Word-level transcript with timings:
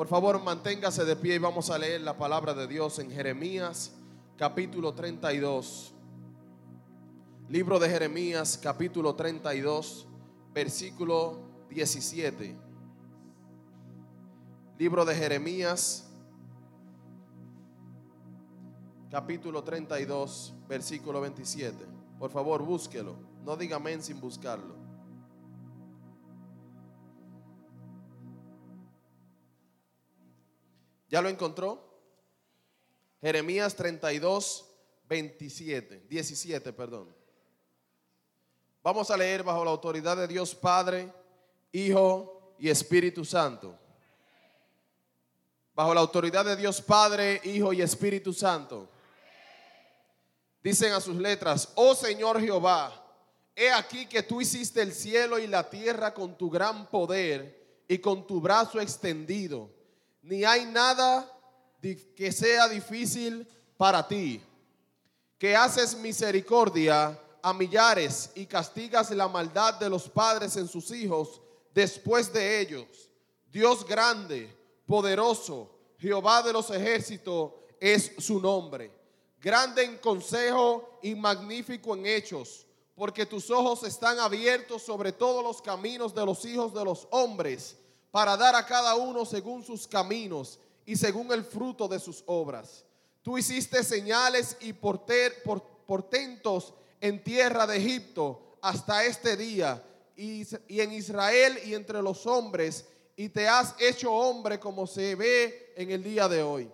Por 0.00 0.08
favor, 0.08 0.42
manténgase 0.42 1.04
de 1.04 1.14
pie 1.14 1.34
y 1.34 1.38
vamos 1.38 1.68
a 1.68 1.76
leer 1.76 2.00
la 2.00 2.16
palabra 2.16 2.54
de 2.54 2.66
Dios 2.66 2.98
en 3.00 3.10
Jeremías 3.10 3.92
capítulo 4.38 4.94
32. 4.94 5.92
Libro 7.50 7.78
de 7.78 7.90
Jeremías 7.90 8.56
capítulo 8.56 9.14
32, 9.14 10.06
versículo 10.54 11.66
17. 11.68 12.56
Libro 14.78 15.04
de 15.04 15.14
Jeremías 15.14 16.10
capítulo 19.10 19.62
32, 19.62 20.54
versículo 20.66 21.20
27. 21.20 21.76
Por 22.18 22.30
favor, 22.30 22.62
búsquelo. 22.62 23.16
No 23.44 23.54
diga 23.54 23.76
amén 23.76 24.02
sin 24.02 24.18
buscarlo. 24.18 24.79
¿Ya 31.10 31.20
lo 31.20 31.28
encontró? 31.28 31.90
Jeremías 33.20 33.74
32, 33.74 34.66
27, 35.08 36.06
17, 36.08 36.72
perdón. 36.72 37.12
Vamos 38.82 39.10
a 39.10 39.16
leer 39.16 39.42
bajo 39.42 39.64
la 39.64 39.72
autoridad 39.72 40.16
de 40.16 40.28
Dios 40.28 40.54
Padre, 40.54 41.12
Hijo 41.72 42.54
y 42.58 42.70
Espíritu 42.70 43.24
Santo. 43.24 43.76
Bajo 45.74 45.92
la 45.92 46.00
autoridad 46.00 46.44
de 46.44 46.56
Dios 46.56 46.80
Padre, 46.80 47.40
Hijo 47.44 47.72
y 47.72 47.82
Espíritu 47.82 48.32
Santo. 48.32 48.88
Dicen 50.62 50.92
a 50.92 51.00
sus 51.00 51.16
letras, 51.16 51.72
oh 51.74 51.94
Señor 51.94 52.40
Jehová, 52.40 53.04
he 53.56 53.70
aquí 53.70 54.06
que 54.06 54.22
tú 54.22 54.40
hiciste 54.40 54.80
el 54.80 54.92
cielo 54.92 55.38
y 55.38 55.48
la 55.48 55.68
tierra 55.68 56.14
con 56.14 56.38
tu 56.38 56.48
gran 56.48 56.88
poder 56.88 57.82
y 57.88 57.98
con 57.98 58.26
tu 58.26 58.40
brazo 58.40 58.80
extendido. 58.80 59.79
Ni 60.22 60.44
hay 60.44 60.66
nada 60.66 61.30
que 61.80 62.32
sea 62.32 62.68
difícil 62.68 63.48
para 63.76 64.06
ti, 64.06 64.42
que 65.38 65.56
haces 65.56 65.96
misericordia 65.96 67.18
a 67.42 67.52
millares 67.54 68.30
y 68.34 68.46
castigas 68.46 69.10
la 69.10 69.28
maldad 69.28 69.74
de 69.74 69.88
los 69.88 70.08
padres 70.08 70.56
en 70.56 70.68
sus 70.68 70.90
hijos 70.90 71.40
después 71.72 72.32
de 72.32 72.60
ellos. 72.60 73.10
Dios 73.50 73.86
grande, 73.86 74.54
poderoso, 74.86 75.70
Jehová 75.98 76.42
de 76.42 76.52
los 76.52 76.70
ejércitos 76.70 77.52
es 77.80 78.12
su 78.18 78.40
nombre. 78.40 78.92
Grande 79.40 79.84
en 79.84 79.96
consejo 79.98 80.98
y 81.02 81.14
magnífico 81.14 81.94
en 81.96 82.06
hechos, 82.06 82.66
porque 82.94 83.24
tus 83.24 83.50
ojos 83.50 83.82
están 83.84 84.18
abiertos 84.18 84.82
sobre 84.82 85.12
todos 85.12 85.42
los 85.42 85.62
caminos 85.62 86.14
de 86.14 86.26
los 86.26 86.44
hijos 86.44 86.74
de 86.74 86.84
los 86.84 87.08
hombres, 87.10 87.78
para 88.10 88.36
dar 88.36 88.54
a 88.54 88.66
cada 88.66 88.94
uno 88.94 89.24
según 89.24 89.62
sus 89.62 89.86
caminos 89.86 90.58
y 90.84 90.96
según 90.96 91.32
el 91.32 91.44
fruto 91.44 91.88
de 91.88 91.98
sus 91.98 92.22
obras. 92.26 92.84
Tú 93.22 93.38
hiciste 93.38 93.84
señales 93.84 94.56
y 94.60 94.72
portentos 94.72 96.74
en 97.00 97.22
tierra 97.22 97.66
de 97.66 97.76
Egipto 97.76 98.56
hasta 98.62 99.04
este 99.04 99.36
día 99.36 99.82
y, 100.16 100.46
y 100.68 100.80
en 100.80 100.92
Israel 100.92 101.58
y 101.64 101.74
entre 101.74 102.02
los 102.02 102.26
hombres 102.26 102.86
y 103.16 103.28
te 103.28 103.46
has 103.46 103.74
hecho 103.78 104.12
hombre 104.12 104.58
como 104.58 104.86
se 104.86 105.14
ve 105.14 105.74
en 105.76 105.90
el 105.90 106.02
día 106.02 106.26
de 106.26 106.42
hoy. 106.42 106.70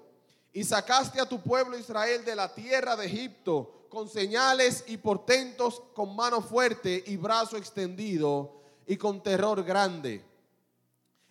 Y 0.52 0.64
sacaste 0.64 1.20
a 1.20 1.28
tu 1.28 1.42
pueblo 1.42 1.76
Israel 1.76 2.24
de 2.24 2.36
la 2.36 2.54
tierra 2.54 2.96
de 2.96 3.06
Egipto 3.06 3.88
con 3.90 4.08
señales 4.08 4.84
y 4.86 4.96
portentos, 4.96 5.82
con 5.94 6.14
mano 6.14 6.40
fuerte 6.40 7.02
y 7.06 7.16
brazo 7.16 7.56
extendido 7.56 8.60
y 8.86 8.96
con 8.96 9.22
terror 9.22 9.62
grande. 9.64 10.24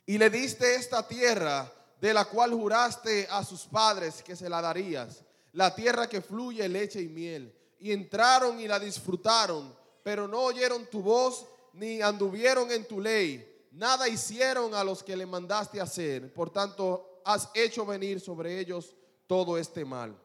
Y 0.05 0.17
le 0.17 0.29
diste 0.29 0.75
esta 0.75 1.07
tierra 1.07 1.71
de 1.99 2.13
la 2.13 2.25
cual 2.25 2.53
juraste 2.53 3.27
a 3.29 3.43
sus 3.43 3.61
padres 3.61 4.21
que 4.21 4.35
se 4.35 4.49
la 4.49 4.61
darías, 4.61 5.23
la 5.53 5.73
tierra 5.73 6.07
que 6.07 6.21
fluye 6.21 6.67
leche 6.69 7.01
y 7.01 7.07
miel. 7.07 7.53
Y 7.79 7.91
entraron 7.91 8.59
y 8.59 8.67
la 8.67 8.79
disfrutaron, 8.79 9.75
pero 10.03 10.27
no 10.27 10.41
oyeron 10.41 10.85
tu 10.87 11.01
voz 11.01 11.45
ni 11.73 12.01
anduvieron 12.01 12.71
en 12.71 12.87
tu 12.87 13.01
ley. 13.01 13.67
Nada 13.71 14.07
hicieron 14.07 14.73
a 14.73 14.83
los 14.83 15.03
que 15.03 15.17
le 15.17 15.25
mandaste 15.25 15.81
hacer. 15.81 16.33
Por 16.33 16.49
tanto, 16.49 17.21
has 17.25 17.49
hecho 17.53 17.85
venir 17.85 18.21
sobre 18.21 18.59
ellos 18.59 18.95
todo 19.27 19.57
este 19.57 19.83
mal. 19.83 20.15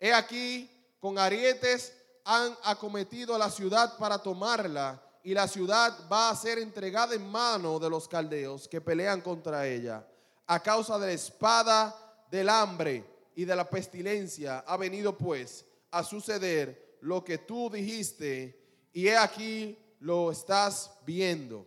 He 0.00 0.12
aquí, 0.12 0.70
con 0.98 1.18
arietes 1.18 1.92
han 2.24 2.56
acometido 2.64 3.38
la 3.38 3.50
ciudad 3.50 3.96
para 3.98 4.18
tomarla, 4.18 5.00
y 5.26 5.34
la 5.34 5.48
ciudad 5.48 5.92
va 6.10 6.30
a 6.30 6.36
ser 6.36 6.60
entregada 6.60 7.12
en 7.16 7.28
mano 7.28 7.80
de 7.80 7.90
los 7.90 8.06
caldeos 8.06 8.68
que 8.68 8.80
pelean 8.80 9.20
contra 9.20 9.66
ella 9.66 10.06
a 10.46 10.62
causa 10.62 11.00
de 11.00 11.08
la 11.08 11.12
espada 11.14 12.24
del 12.30 12.48
hambre 12.48 13.04
y 13.34 13.44
de 13.44 13.56
la 13.56 13.68
pestilencia 13.68 14.60
ha 14.60 14.76
venido 14.76 15.18
pues 15.18 15.64
a 15.90 16.04
suceder 16.04 16.98
lo 17.00 17.24
que 17.24 17.38
tú 17.38 17.68
dijiste 17.68 18.88
y 18.92 19.08
he 19.08 19.16
aquí 19.16 19.76
lo 19.98 20.30
estás 20.30 20.92
viendo. 21.04 21.66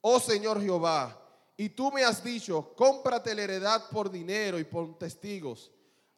Oh 0.00 0.18
Señor 0.18 0.62
Jehová, 0.62 1.20
y 1.58 1.68
tú 1.68 1.92
me 1.92 2.04
has 2.04 2.24
dicho, 2.24 2.72
cómprate 2.74 3.34
la 3.34 3.42
heredad 3.42 3.90
por 3.90 4.10
dinero 4.10 4.58
y 4.58 4.64
por 4.64 4.96
testigos, 4.96 5.70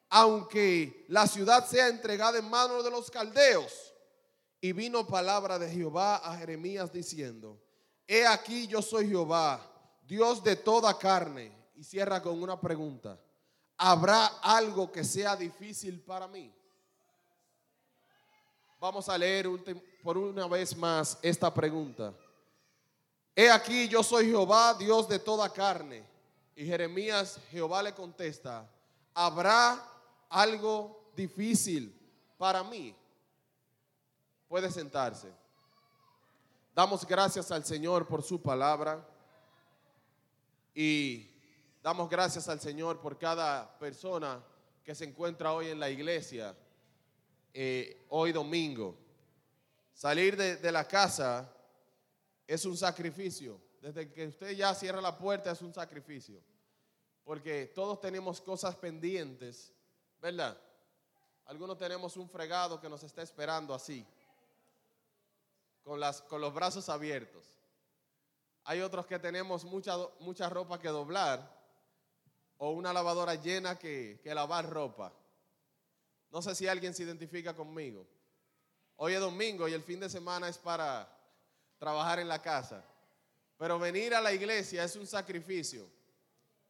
aunque 0.09 1.05
la 1.09 1.27
ciudad 1.27 1.67
sea 1.67 1.89
entregada 1.89 2.39
en 2.39 2.49
manos 2.49 2.85
de 2.85 2.93
los 2.93 3.11
caldeos. 3.11 3.86
Y 4.61 4.73
vino 4.73 5.07
palabra 5.07 5.59
de 5.59 5.71
Jehová 5.71 6.17
a 6.17 6.37
Jeremías 6.37 6.93
diciendo, 6.93 7.61
he 8.07 8.27
aquí 8.27 8.67
yo 8.67 8.83
soy 8.83 9.09
Jehová, 9.09 9.61
Dios 10.07 10.43
de 10.43 10.57
toda 10.57 10.97
carne 10.99 11.53
y 11.75 11.85
cierra 11.85 12.23
con 12.23 12.43
una 12.43 12.61
pregunta. 12.61 13.21
¿Habrá 13.77 14.27
algo 14.43 14.91
que 14.91 15.05
sea 15.05 15.37
difícil 15.37 16.01
para 16.01 16.27
mí? 16.27 16.53
Vamos 18.81 19.09
a 19.09 19.19
leer 19.19 19.49
por 20.03 20.17
una 20.17 20.47
vez 20.47 20.77
más 20.77 21.19
esta 21.23 21.53
pregunta. 21.53 22.15
He 23.35 23.51
aquí, 23.51 23.89
yo 23.89 24.03
soy 24.03 24.27
Jehová, 24.27 24.75
Dios 24.75 25.09
de 25.09 25.19
toda 25.19 25.53
carne. 25.53 26.05
Y 26.55 26.65
Jeremías, 26.65 27.39
Jehová 27.51 27.83
le 27.83 27.93
contesta, 27.93 28.67
¿habrá 29.13 29.83
algo 30.31 31.11
difícil 31.15 31.95
para 32.39 32.65
mí? 32.65 32.97
Puede 34.49 34.71
sentarse. 34.71 35.33
Damos 36.75 37.07
gracias 37.07 37.51
al 37.51 37.65
Señor 37.65 38.07
por 38.07 38.23
su 38.23 38.41
palabra. 38.41 39.07
Y 40.75 41.37
Damos 41.87 42.11
gracias 42.11 42.49
al 42.49 42.59
Señor 42.59 43.01
por 43.01 43.17
cada 43.17 43.79
persona 43.79 44.45
que 44.83 44.93
se 44.93 45.05
encuentra 45.05 45.53
hoy 45.53 45.69
en 45.69 45.79
la 45.79 45.89
iglesia, 45.89 46.53
eh, 47.55 48.05
hoy 48.09 48.33
domingo. 48.33 48.99
Salir 49.95 50.37
de, 50.37 50.57
de, 50.57 50.73
la 50.73 50.89
casa 50.89 51.49
es 52.45 52.65
un 52.65 52.77
sacrificio. 52.77 53.61
Desde 53.81 54.11
que 54.11 54.27
usted 54.27 54.51
ya 54.57 54.75
cierra 54.75 55.01
la 55.01 55.17
puerta 55.17 55.53
es 55.53 55.63
un 55.63 55.73
sacrificio. 55.73 56.43
Porque 57.23 57.67
todos 57.73 58.01
tenemos 58.01 58.41
cosas 58.41 58.75
pendientes, 58.75 59.73
¿verdad? 60.21 60.61
Algunos 61.45 61.79
tenemos 61.79 62.17
un 62.17 62.29
fregado 62.29 62.81
que 62.81 62.89
nos 62.89 63.05
está 63.05 63.23
esperando 63.23 63.73
así, 63.73 64.05
con, 65.87 66.01
las, 66.01 66.21
con 66.23 66.41
los 66.41 66.53
brazos 66.53 66.89
abiertos. 66.89 67.47
Hay 68.65 68.81
otros 68.81 69.07
que 69.07 69.21
tenemos 69.21 69.65
mucha, 69.65 69.97
mucha 70.19 70.49
ropa 70.49 70.81
que 70.81 70.89
doblar 70.89 71.49
o 72.59 72.73
una 72.73 72.93
lavadora 72.93 73.37
llena 73.37 73.79
que, 73.79 74.21
lavar 74.25 74.69
ropa. 74.69 75.13
No 76.33 76.43
sé 76.43 76.57
si 76.57 76.67
alguien 76.67 76.93
se 76.93 77.05
identifica 77.05 77.55
conmigo. 77.55 78.05
Hoy 78.97 79.13
es 79.13 79.21
domingo 79.21 79.69
y 79.69 79.75
el 79.75 79.83
fin 79.83 80.01
de 80.01 80.11
semana 80.11 80.49
es 80.49 80.59
para 80.59 81.09
trabajar 81.79 82.19
en 82.19 82.27
la 82.27 82.43
casa. 82.43 82.85
Pero 83.57 83.79
venir 83.79 84.13
a 84.13 84.21
la 84.21 84.33
iglesia 84.33 84.83
es 84.83 84.97
un 84.97 85.07
sacrificio. 85.07 85.89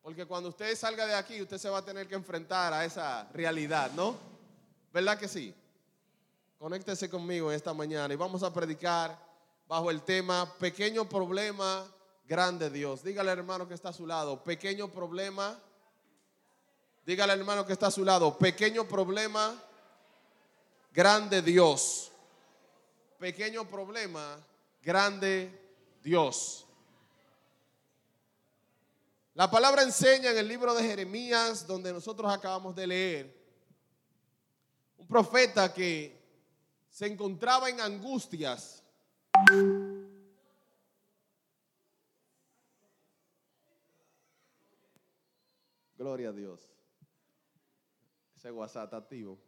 Porque 0.03 0.27
cuando 0.27 0.51
usted 0.51 0.77
salga 0.77 1.07
de 1.07 1.15
aquí, 1.15 1.41
usted 1.41 1.57
se 1.57 1.71
va 1.71 1.79
a 1.79 1.85
tener 1.85 2.07
que 2.07 2.17
enfrentar 2.17 2.75
a 2.75 2.85
esa 2.85 3.27
realidad, 3.33 3.91
¿no? 3.93 4.15
¿Verdad 4.93 5.19
que 5.19 5.27
sí? 5.27 5.55
Conéctese 6.59 7.11
conmigo 7.11 7.53
esta 7.53 7.75
mañana 7.75 8.15
y 8.15 8.17
vamos 8.17 8.43
a 8.43 8.51
predicar 8.51 9.19
bajo 9.69 9.91
el 9.91 10.01
tema 10.03 10.51
Pequeño 10.59 11.07
problema, 11.07 11.87
grande 12.27 12.71
Dios. 12.71 13.03
Dígale 13.03 13.31
hermano 13.31 13.69
que 13.69 13.75
está 13.75 13.91
a 13.91 13.93
su 13.93 14.07
lado, 14.07 14.43
pequeño 14.43 14.89
problema, 14.89 15.61
Dígale 17.05 17.35
al 17.35 17.39
hermano 17.39 17.65
que 17.65 17.73
está 17.73 17.87
a 17.87 17.91
su 17.93 18.05
lado, 18.05 18.37
pequeño 18.37 18.89
problema, 18.89 19.63
grande 20.93 21.41
Dios. 21.41 22.11
Pequeño 23.19 23.69
problema, 23.69 24.45
grande 24.83 25.77
Dios. 26.03 26.67
La 29.35 29.49
palabra 29.49 29.83
enseña 29.83 30.31
en 30.31 30.39
el 30.39 30.49
libro 30.49 30.75
de 30.75 30.83
Jeremías, 30.83 31.67
donde 31.67 31.93
nosotros 31.93 32.33
acabamos 32.33 32.75
de 32.75 32.87
leer, 32.89 33.37
un 34.97 35.07
profeta 35.07 35.73
que 35.73 36.26
se 36.97 37.05
encontraba 37.05 37.69
en 37.69 37.79
angustias 37.79 38.83
Gloria 45.99 46.31
a 46.31 46.33
Dios. 46.33 46.61
Ese 48.35 48.51
WhatsApp 48.51 48.95
activo. 48.95 49.39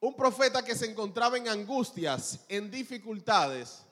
Un 0.00 0.14
profeta 0.14 0.62
que 0.62 0.74
se 0.74 0.90
encontraba 0.90 1.38
en 1.38 1.48
angustias, 1.48 2.44
en 2.48 2.70
dificultades, 2.70 3.82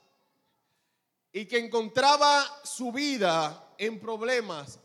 y 1.32 1.46
que 1.46 1.58
encontraba 1.58 2.44
su 2.62 2.92
vida 2.92 3.74
en 3.78 3.98
problemas, 3.98 4.78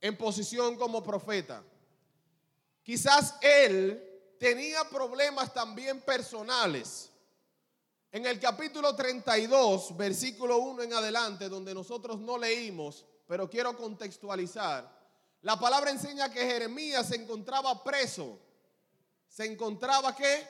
en 0.00 0.16
posición 0.16 0.76
como 0.76 1.02
profeta. 1.02 1.64
Quizás 2.84 3.36
él 3.40 4.11
tenía 4.42 4.82
problemas 4.88 5.54
también 5.54 6.00
personales. 6.00 7.10
En 8.10 8.26
el 8.26 8.40
capítulo 8.40 8.96
32, 8.96 9.96
versículo 9.96 10.58
1 10.58 10.82
en 10.82 10.94
adelante, 10.94 11.48
donde 11.48 11.72
nosotros 11.72 12.18
no 12.18 12.36
leímos, 12.36 13.06
pero 13.28 13.48
quiero 13.48 13.76
contextualizar, 13.76 15.00
la 15.42 15.60
palabra 15.60 15.92
enseña 15.92 16.32
que 16.32 16.40
Jeremías 16.40 17.06
se 17.06 17.16
encontraba 17.16 17.84
preso. 17.84 18.36
¿Se 19.28 19.44
encontraba 19.44 20.14
qué? 20.16 20.44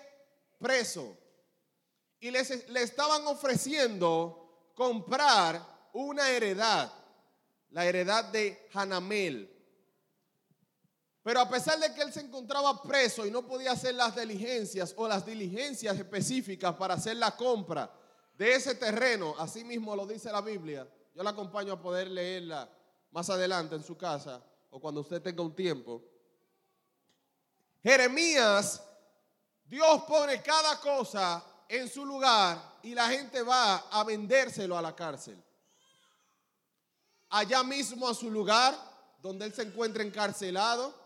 Preso. 0.59 1.15
Y 2.19 2.31
le 2.31 2.83
estaban 2.83 3.27
ofreciendo 3.27 4.71
comprar 4.75 5.91
una 5.93 6.31
heredad, 6.31 6.91
la 7.69 7.85
heredad 7.85 8.25
de 8.25 8.71
Hanamel. 8.73 9.51
Pero 11.23 11.41
a 11.41 11.49
pesar 11.49 11.79
de 11.79 11.95
que 11.95 12.03
él 12.03 12.13
se 12.13 12.21
encontraba 12.21 12.83
preso 12.83 13.25
y 13.25 13.31
no 13.31 13.47
podía 13.47 13.73
hacer 13.73 13.95
las 13.95 14.17
diligencias 14.17 14.93
o 14.97 15.07
las 15.07 15.25
diligencias 15.25 15.97
específicas 15.97 16.75
para 16.75 16.95
hacer 16.95 17.17
la 17.17 17.37
compra 17.37 17.91
de 18.37 18.55
ese 18.55 18.75
terreno, 18.75 19.35
así 19.39 19.63
mismo 19.63 19.95
lo 19.95 20.05
dice 20.05 20.33
la 20.33 20.41
Biblia, 20.41 20.89
yo 21.15 21.23
la 21.23 21.31
acompaño 21.31 21.75
a 21.75 21.81
poder 21.81 22.09
leerla 22.09 22.69
más 23.13 23.31
adelante 23.31 23.77
en 23.77 23.85
su 23.85 23.97
casa 23.97 24.43
o 24.71 24.81
cuando 24.81 25.03
usted 25.03 25.23
tenga 25.23 25.43
un 25.43 25.55
tiempo. 25.55 26.03
Jeremías, 27.83 28.83
Dios 29.65 30.03
pone 30.05 30.43
cada 30.43 30.81
cosa 30.81 31.45
en 31.69 31.89
su 31.89 32.05
lugar 32.05 32.79
y 32.83 32.95
la 32.95 33.09
gente 33.09 33.43
va 33.43 33.77
a 33.91 34.03
vendérselo 34.03 34.77
a 34.77 34.83
la 34.83 34.95
cárcel. 34.95 35.41
Allá 37.29 37.63
mismo 37.63 38.09
a 38.09 38.15
su 38.15 38.31
lugar, 38.31 38.77
donde 39.21 39.47
él 39.47 39.55
se 39.55 39.63
encuentra 39.63 40.03
encarcelado, 40.03 41.02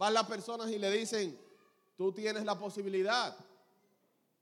van 0.00 0.14
las 0.14 0.24
personas 0.24 0.70
y 0.70 0.78
le 0.78 0.90
dicen, 0.90 1.38
tú 1.94 2.10
tienes 2.10 2.46
la 2.46 2.58
posibilidad, 2.58 3.36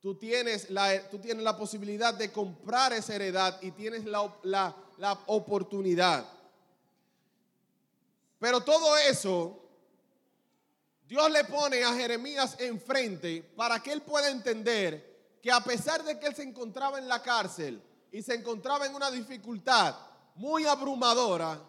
tú 0.00 0.14
tienes 0.14 0.70
la, 0.70 1.10
tú 1.10 1.18
tienes 1.18 1.42
la 1.42 1.56
posibilidad 1.56 2.14
de 2.14 2.30
comprar 2.30 2.92
esa 2.92 3.16
heredad 3.16 3.60
y 3.60 3.72
tienes 3.72 4.04
la, 4.04 4.32
la, 4.44 4.76
la 4.98 5.18
oportunidad. 5.26 6.24
Pero 8.38 8.60
todo 8.60 8.96
eso, 8.98 9.60
Dios 11.08 11.28
le 11.32 11.42
pone 11.42 11.82
a 11.82 11.92
Jeremías 11.92 12.54
enfrente 12.60 13.42
para 13.56 13.82
que 13.82 13.90
él 13.90 14.02
pueda 14.02 14.30
entender 14.30 15.38
que 15.42 15.50
a 15.50 15.58
pesar 15.58 16.04
de 16.04 16.20
que 16.20 16.28
él 16.28 16.36
se 16.36 16.44
encontraba 16.44 17.00
en 17.00 17.08
la 17.08 17.20
cárcel 17.20 17.82
y 18.12 18.22
se 18.22 18.34
encontraba 18.34 18.86
en 18.86 18.94
una 18.94 19.10
dificultad 19.10 19.96
muy 20.36 20.66
abrumadora, 20.66 21.60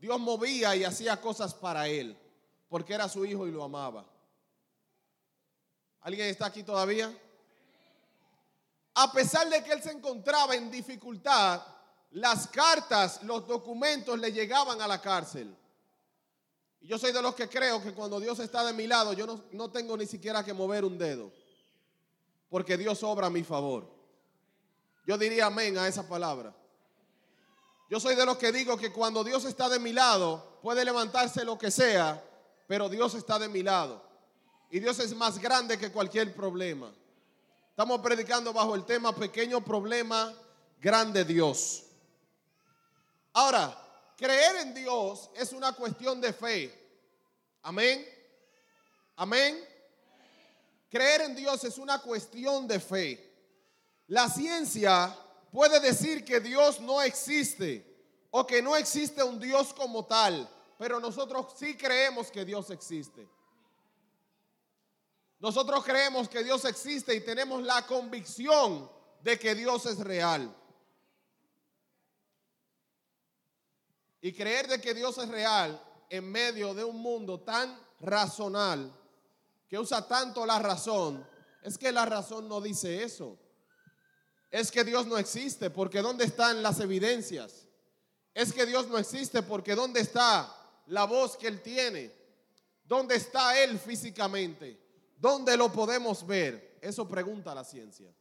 Dios 0.00 0.18
movía 0.18 0.74
y 0.74 0.82
hacía 0.82 1.20
cosas 1.20 1.54
para 1.54 1.86
él 1.86 2.18
porque 2.68 2.94
era 2.94 3.08
su 3.08 3.24
hijo 3.24 3.46
y 3.46 3.50
lo 3.50 3.64
amaba. 3.64 4.04
¿Alguien 6.00 6.28
está 6.28 6.46
aquí 6.46 6.62
todavía? 6.62 7.12
A 8.94 9.12
pesar 9.12 9.48
de 9.48 9.62
que 9.62 9.72
él 9.72 9.82
se 9.82 9.92
encontraba 9.92 10.54
en 10.54 10.70
dificultad, 10.70 11.62
las 12.12 12.48
cartas, 12.48 13.22
los 13.22 13.46
documentos 13.46 14.18
le 14.18 14.32
llegaban 14.32 14.80
a 14.80 14.88
la 14.88 15.00
cárcel. 15.00 15.54
Yo 16.80 16.98
soy 16.98 17.12
de 17.12 17.20
los 17.20 17.34
que 17.34 17.48
creo 17.48 17.82
que 17.82 17.92
cuando 17.92 18.20
Dios 18.20 18.38
está 18.38 18.64
de 18.64 18.72
mi 18.72 18.86
lado, 18.86 19.12
yo 19.12 19.26
no, 19.26 19.44
no 19.52 19.70
tengo 19.70 19.96
ni 19.96 20.06
siquiera 20.06 20.44
que 20.44 20.52
mover 20.52 20.84
un 20.84 20.96
dedo, 20.96 21.32
porque 22.48 22.76
Dios 22.76 23.02
obra 23.02 23.26
a 23.26 23.30
mi 23.30 23.42
favor. 23.42 23.90
Yo 25.04 25.18
diría 25.18 25.46
amén 25.46 25.76
a 25.78 25.88
esa 25.88 26.08
palabra. 26.08 26.54
Yo 27.90 28.00
soy 28.00 28.14
de 28.14 28.24
los 28.24 28.36
que 28.36 28.52
digo 28.52 28.76
que 28.76 28.92
cuando 28.92 29.22
Dios 29.22 29.44
está 29.44 29.68
de 29.68 29.78
mi 29.78 29.92
lado, 29.92 30.58
puede 30.62 30.84
levantarse 30.84 31.44
lo 31.44 31.58
que 31.58 31.70
sea 31.70 32.22
pero 32.66 32.88
Dios 32.88 33.14
está 33.14 33.38
de 33.38 33.48
mi 33.48 33.62
lado. 33.62 34.02
Y 34.70 34.80
Dios 34.80 34.98
es 34.98 35.14
más 35.14 35.38
grande 35.38 35.78
que 35.78 35.92
cualquier 35.92 36.34
problema. 36.34 36.92
Estamos 37.70 38.00
predicando 38.00 38.52
bajo 38.52 38.74
el 38.74 38.84
tema 38.84 39.14
pequeño 39.14 39.62
problema, 39.62 40.34
grande 40.80 41.24
Dios. 41.24 41.84
Ahora, 43.32 43.76
creer 44.16 44.56
en 44.56 44.74
Dios 44.74 45.30
es 45.34 45.52
una 45.52 45.72
cuestión 45.72 46.20
de 46.20 46.32
fe. 46.32 46.86
Amén. 47.62 48.04
Amén. 49.16 49.62
Creer 50.90 51.22
en 51.22 51.36
Dios 51.36 51.62
es 51.64 51.78
una 51.78 52.00
cuestión 52.00 52.66
de 52.66 52.80
fe. 52.80 53.22
La 54.08 54.28
ciencia 54.28 55.16
puede 55.52 55.80
decir 55.80 56.24
que 56.24 56.40
Dios 56.40 56.80
no 56.80 57.02
existe 57.02 57.84
o 58.30 58.46
que 58.46 58.62
no 58.62 58.76
existe 58.76 59.22
un 59.22 59.38
Dios 59.38 59.72
como 59.74 60.04
tal 60.06 60.48
pero 60.78 61.00
nosotros 61.00 61.46
sí 61.56 61.76
creemos 61.76 62.30
que 62.30 62.44
Dios 62.44 62.70
existe. 62.70 63.28
Nosotros 65.38 65.84
creemos 65.84 66.28
que 66.28 66.42
Dios 66.42 66.64
existe 66.64 67.14
y 67.14 67.20
tenemos 67.20 67.62
la 67.62 67.86
convicción 67.86 68.90
de 69.22 69.38
que 69.38 69.54
Dios 69.54 69.86
es 69.86 69.98
real. 69.98 70.54
Y 74.20 74.32
creer 74.32 74.66
de 74.66 74.80
que 74.80 74.94
Dios 74.94 75.18
es 75.18 75.28
real 75.28 75.82
en 76.10 76.30
medio 76.30 76.74
de 76.74 76.84
un 76.84 77.00
mundo 77.00 77.40
tan 77.40 77.78
razonal, 78.00 78.92
que 79.68 79.78
usa 79.78 80.06
tanto 80.06 80.46
la 80.46 80.58
razón, 80.58 81.26
es 81.62 81.76
que 81.76 81.92
la 81.92 82.06
razón 82.06 82.48
no 82.48 82.60
dice 82.60 83.02
eso. 83.02 83.38
Es 84.50 84.70
que 84.70 84.84
Dios 84.84 85.06
no 85.06 85.18
existe, 85.18 85.70
porque 85.70 86.00
¿dónde 86.00 86.24
están 86.24 86.62
las 86.62 86.80
evidencias? 86.80 87.66
Es 88.32 88.52
que 88.52 88.64
Dios 88.64 88.86
no 88.88 88.98
existe, 88.98 89.42
porque 89.42 89.74
¿dónde 89.74 90.00
está 90.00 90.55
la 90.86 91.04
voz 91.04 91.36
que 91.36 91.48
Él 91.48 91.62
tiene. 91.62 92.10
¿Dónde 92.84 93.16
está 93.16 93.62
Él 93.62 93.78
físicamente? 93.78 94.78
¿Dónde 95.16 95.56
lo 95.56 95.72
podemos 95.72 96.26
ver? 96.26 96.78
Eso 96.80 97.08
pregunta 97.08 97.54
la 97.54 97.64
ciencia. 97.64 98.12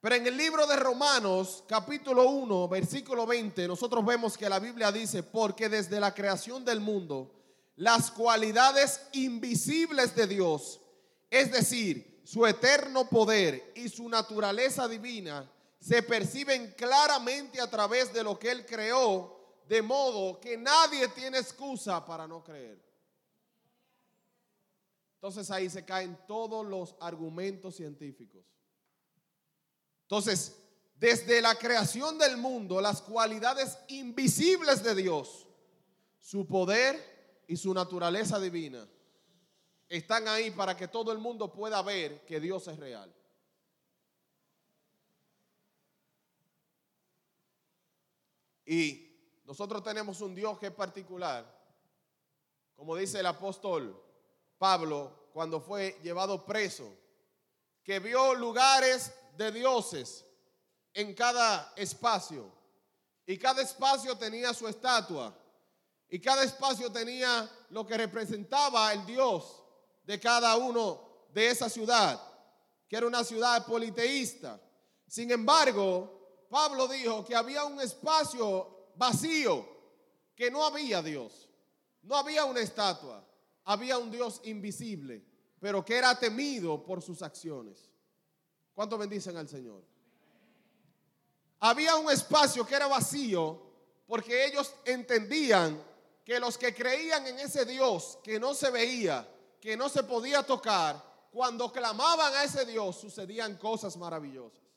Pero 0.00 0.14
en 0.14 0.26
el 0.26 0.36
libro 0.36 0.66
de 0.66 0.76
Romanos, 0.76 1.62
capítulo 1.68 2.28
1, 2.30 2.68
versículo 2.68 3.26
20, 3.26 3.68
nosotros 3.68 4.04
vemos 4.04 4.36
que 4.36 4.48
la 4.48 4.58
Biblia 4.58 4.90
dice, 4.90 5.22
porque 5.22 5.68
desde 5.68 6.00
la 6.00 6.14
creación 6.14 6.64
del 6.64 6.80
mundo, 6.80 7.34
las 7.76 8.10
cualidades 8.10 9.02
invisibles 9.12 10.14
de 10.16 10.26
Dios, 10.26 10.80
es 11.28 11.52
decir, 11.52 12.20
su 12.24 12.46
eterno 12.46 13.08
poder 13.08 13.72
y 13.74 13.88
su 13.88 14.08
naturaleza 14.08 14.88
divina, 14.88 15.50
se 15.80 16.02
perciben 16.02 16.74
claramente 16.76 17.60
a 17.60 17.68
través 17.68 18.12
de 18.12 18.22
lo 18.22 18.38
que 18.38 18.50
Él 18.50 18.64
creó 18.66 19.39
de 19.70 19.82
modo 19.82 20.40
que 20.40 20.56
nadie 20.56 21.06
tiene 21.10 21.38
excusa 21.38 22.04
para 22.04 22.26
no 22.26 22.42
creer. 22.42 22.76
Entonces 25.14 25.48
ahí 25.52 25.70
se 25.70 25.84
caen 25.84 26.18
todos 26.26 26.66
los 26.66 26.96
argumentos 26.98 27.76
científicos. 27.76 28.44
Entonces, 30.02 30.56
desde 30.96 31.40
la 31.40 31.54
creación 31.54 32.18
del 32.18 32.36
mundo, 32.36 32.80
las 32.80 33.00
cualidades 33.00 33.78
invisibles 33.86 34.82
de 34.82 34.96
Dios, 34.96 35.46
su 36.18 36.48
poder 36.48 37.44
y 37.46 37.56
su 37.56 37.72
naturaleza 37.72 38.40
divina, 38.40 38.88
están 39.88 40.26
ahí 40.26 40.50
para 40.50 40.76
que 40.76 40.88
todo 40.88 41.12
el 41.12 41.18
mundo 41.18 41.52
pueda 41.52 41.80
ver 41.82 42.26
que 42.26 42.40
Dios 42.40 42.66
es 42.66 42.76
real. 42.76 43.14
Y 48.66 49.09
nosotros 49.50 49.82
tenemos 49.82 50.20
un 50.20 50.32
Dios 50.32 50.60
que 50.60 50.68
es 50.68 50.72
particular. 50.72 51.44
Como 52.76 52.94
dice 52.94 53.18
el 53.18 53.26
apóstol 53.26 54.00
Pablo 54.56 55.30
cuando 55.32 55.60
fue 55.60 55.98
llevado 56.04 56.46
preso, 56.46 56.88
que 57.82 57.98
vio 57.98 58.32
lugares 58.34 59.12
de 59.36 59.50
dioses 59.50 60.24
en 60.94 61.12
cada 61.16 61.72
espacio. 61.74 62.48
Y 63.26 63.36
cada 63.38 63.60
espacio 63.62 64.16
tenía 64.16 64.54
su 64.54 64.68
estatua. 64.68 65.36
Y 66.08 66.20
cada 66.20 66.44
espacio 66.44 66.92
tenía 66.92 67.50
lo 67.70 67.84
que 67.84 67.96
representaba 67.96 68.92
el 68.92 69.04
Dios 69.04 69.64
de 70.04 70.20
cada 70.20 70.54
uno 70.58 71.26
de 71.34 71.48
esa 71.48 71.68
ciudad, 71.68 72.22
que 72.86 72.96
era 72.96 73.06
una 73.08 73.24
ciudad 73.24 73.66
politeísta. 73.66 74.60
Sin 75.08 75.28
embargo, 75.32 76.46
Pablo 76.48 76.86
dijo 76.86 77.24
que 77.24 77.34
había 77.34 77.64
un 77.64 77.80
espacio 77.80 78.76
vacío, 79.00 79.66
que 80.36 80.50
no 80.50 80.62
había 80.62 81.02
Dios, 81.02 81.48
no 82.02 82.16
había 82.16 82.44
una 82.44 82.60
estatua, 82.60 83.26
había 83.64 83.96
un 83.96 84.10
Dios 84.10 84.42
invisible, 84.44 85.24
pero 85.58 85.82
que 85.82 85.96
era 85.96 86.18
temido 86.18 86.84
por 86.84 87.00
sus 87.00 87.22
acciones. 87.22 87.90
¿Cuánto 88.74 88.98
bendicen 88.98 89.36
al 89.38 89.48
Señor? 89.48 89.82
Había 91.60 91.96
un 91.96 92.10
espacio 92.10 92.66
que 92.66 92.74
era 92.74 92.86
vacío 92.86 93.70
porque 94.06 94.44
ellos 94.46 94.74
entendían 94.84 95.82
que 96.22 96.38
los 96.38 96.58
que 96.58 96.74
creían 96.74 97.26
en 97.26 97.38
ese 97.38 97.64
Dios 97.64 98.18
que 98.22 98.38
no 98.38 98.54
se 98.54 98.70
veía, 98.70 99.26
que 99.60 99.76
no 99.76 99.88
se 99.88 100.02
podía 100.02 100.42
tocar, 100.42 101.02
cuando 101.32 101.72
clamaban 101.72 102.34
a 102.34 102.44
ese 102.44 102.66
Dios 102.66 102.96
sucedían 102.96 103.56
cosas 103.56 103.96
maravillosas. 103.96 104.69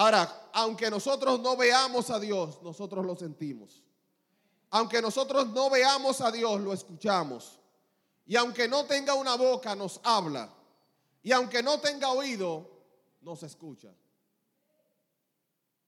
Ahora, 0.00 0.48
aunque 0.54 0.90
nosotros 0.90 1.40
no 1.40 1.58
veamos 1.58 2.08
a 2.08 2.18
Dios, 2.18 2.62
nosotros 2.62 3.04
lo 3.04 3.14
sentimos. 3.16 3.82
Aunque 4.70 5.02
nosotros 5.02 5.48
no 5.48 5.68
veamos 5.68 6.22
a 6.22 6.30
Dios, 6.32 6.58
lo 6.62 6.72
escuchamos. 6.72 7.60
Y 8.24 8.34
aunque 8.34 8.66
no 8.66 8.86
tenga 8.86 9.12
una 9.12 9.34
boca, 9.34 9.76
nos 9.76 10.00
habla. 10.02 10.50
Y 11.22 11.32
aunque 11.32 11.62
no 11.62 11.80
tenga 11.80 12.12
oído, 12.12 12.66
nos 13.20 13.42
escucha. 13.42 13.92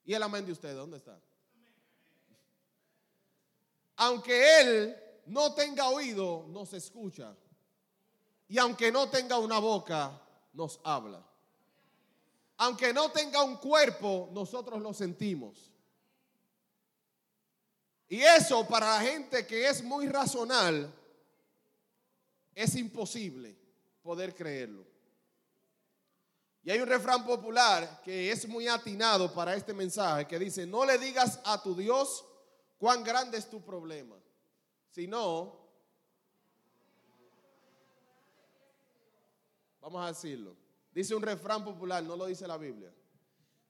¿Y 0.04 0.12
el 0.12 0.22
amén 0.22 0.44
de 0.44 0.52
usted 0.52 0.76
dónde 0.76 0.98
está? 0.98 1.18
Aunque 3.96 4.60
Él 4.60 4.96
no 5.24 5.54
tenga 5.54 5.88
oído, 5.88 6.44
nos 6.50 6.74
escucha. 6.74 7.34
Y 8.46 8.58
aunque 8.58 8.92
no 8.92 9.08
tenga 9.08 9.38
una 9.38 9.58
boca, 9.58 10.20
nos 10.52 10.80
habla. 10.84 11.31
Aunque 12.62 12.92
no 12.92 13.10
tenga 13.10 13.42
un 13.42 13.56
cuerpo, 13.56 14.28
nosotros 14.30 14.80
lo 14.80 14.94
sentimos. 14.94 15.72
Y 18.06 18.20
eso 18.20 18.64
para 18.68 18.86
la 18.86 19.00
gente 19.00 19.44
que 19.44 19.68
es 19.68 19.82
muy 19.82 20.06
racional, 20.06 20.94
es 22.54 22.76
imposible 22.76 23.58
poder 24.00 24.32
creerlo. 24.32 24.86
Y 26.62 26.70
hay 26.70 26.78
un 26.78 26.86
refrán 26.86 27.26
popular 27.26 28.00
que 28.04 28.30
es 28.30 28.46
muy 28.46 28.68
atinado 28.68 29.34
para 29.34 29.56
este 29.56 29.74
mensaje 29.74 30.28
que 30.28 30.38
dice, 30.38 30.64
no 30.64 30.84
le 30.84 30.98
digas 30.98 31.40
a 31.44 31.60
tu 31.60 31.74
Dios 31.74 32.24
cuán 32.78 33.02
grande 33.02 33.38
es 33.38 33.50
tu 33.50 33.60
problema, 33.60 34.14
sino, 34.88 35.66
vamos 39.80 40.04
a 40.04 40.12
decirlo, 40.12 40.61
dice 40.94 41.14
un 41.14 41.22
refrán 41.22 41.64
popular, 41.64 42.02
no 42.02 42.16
lo 42.16 42.26
dice 42.26 42.46
la 42.46 42.56
Biblia, 42.56 42.92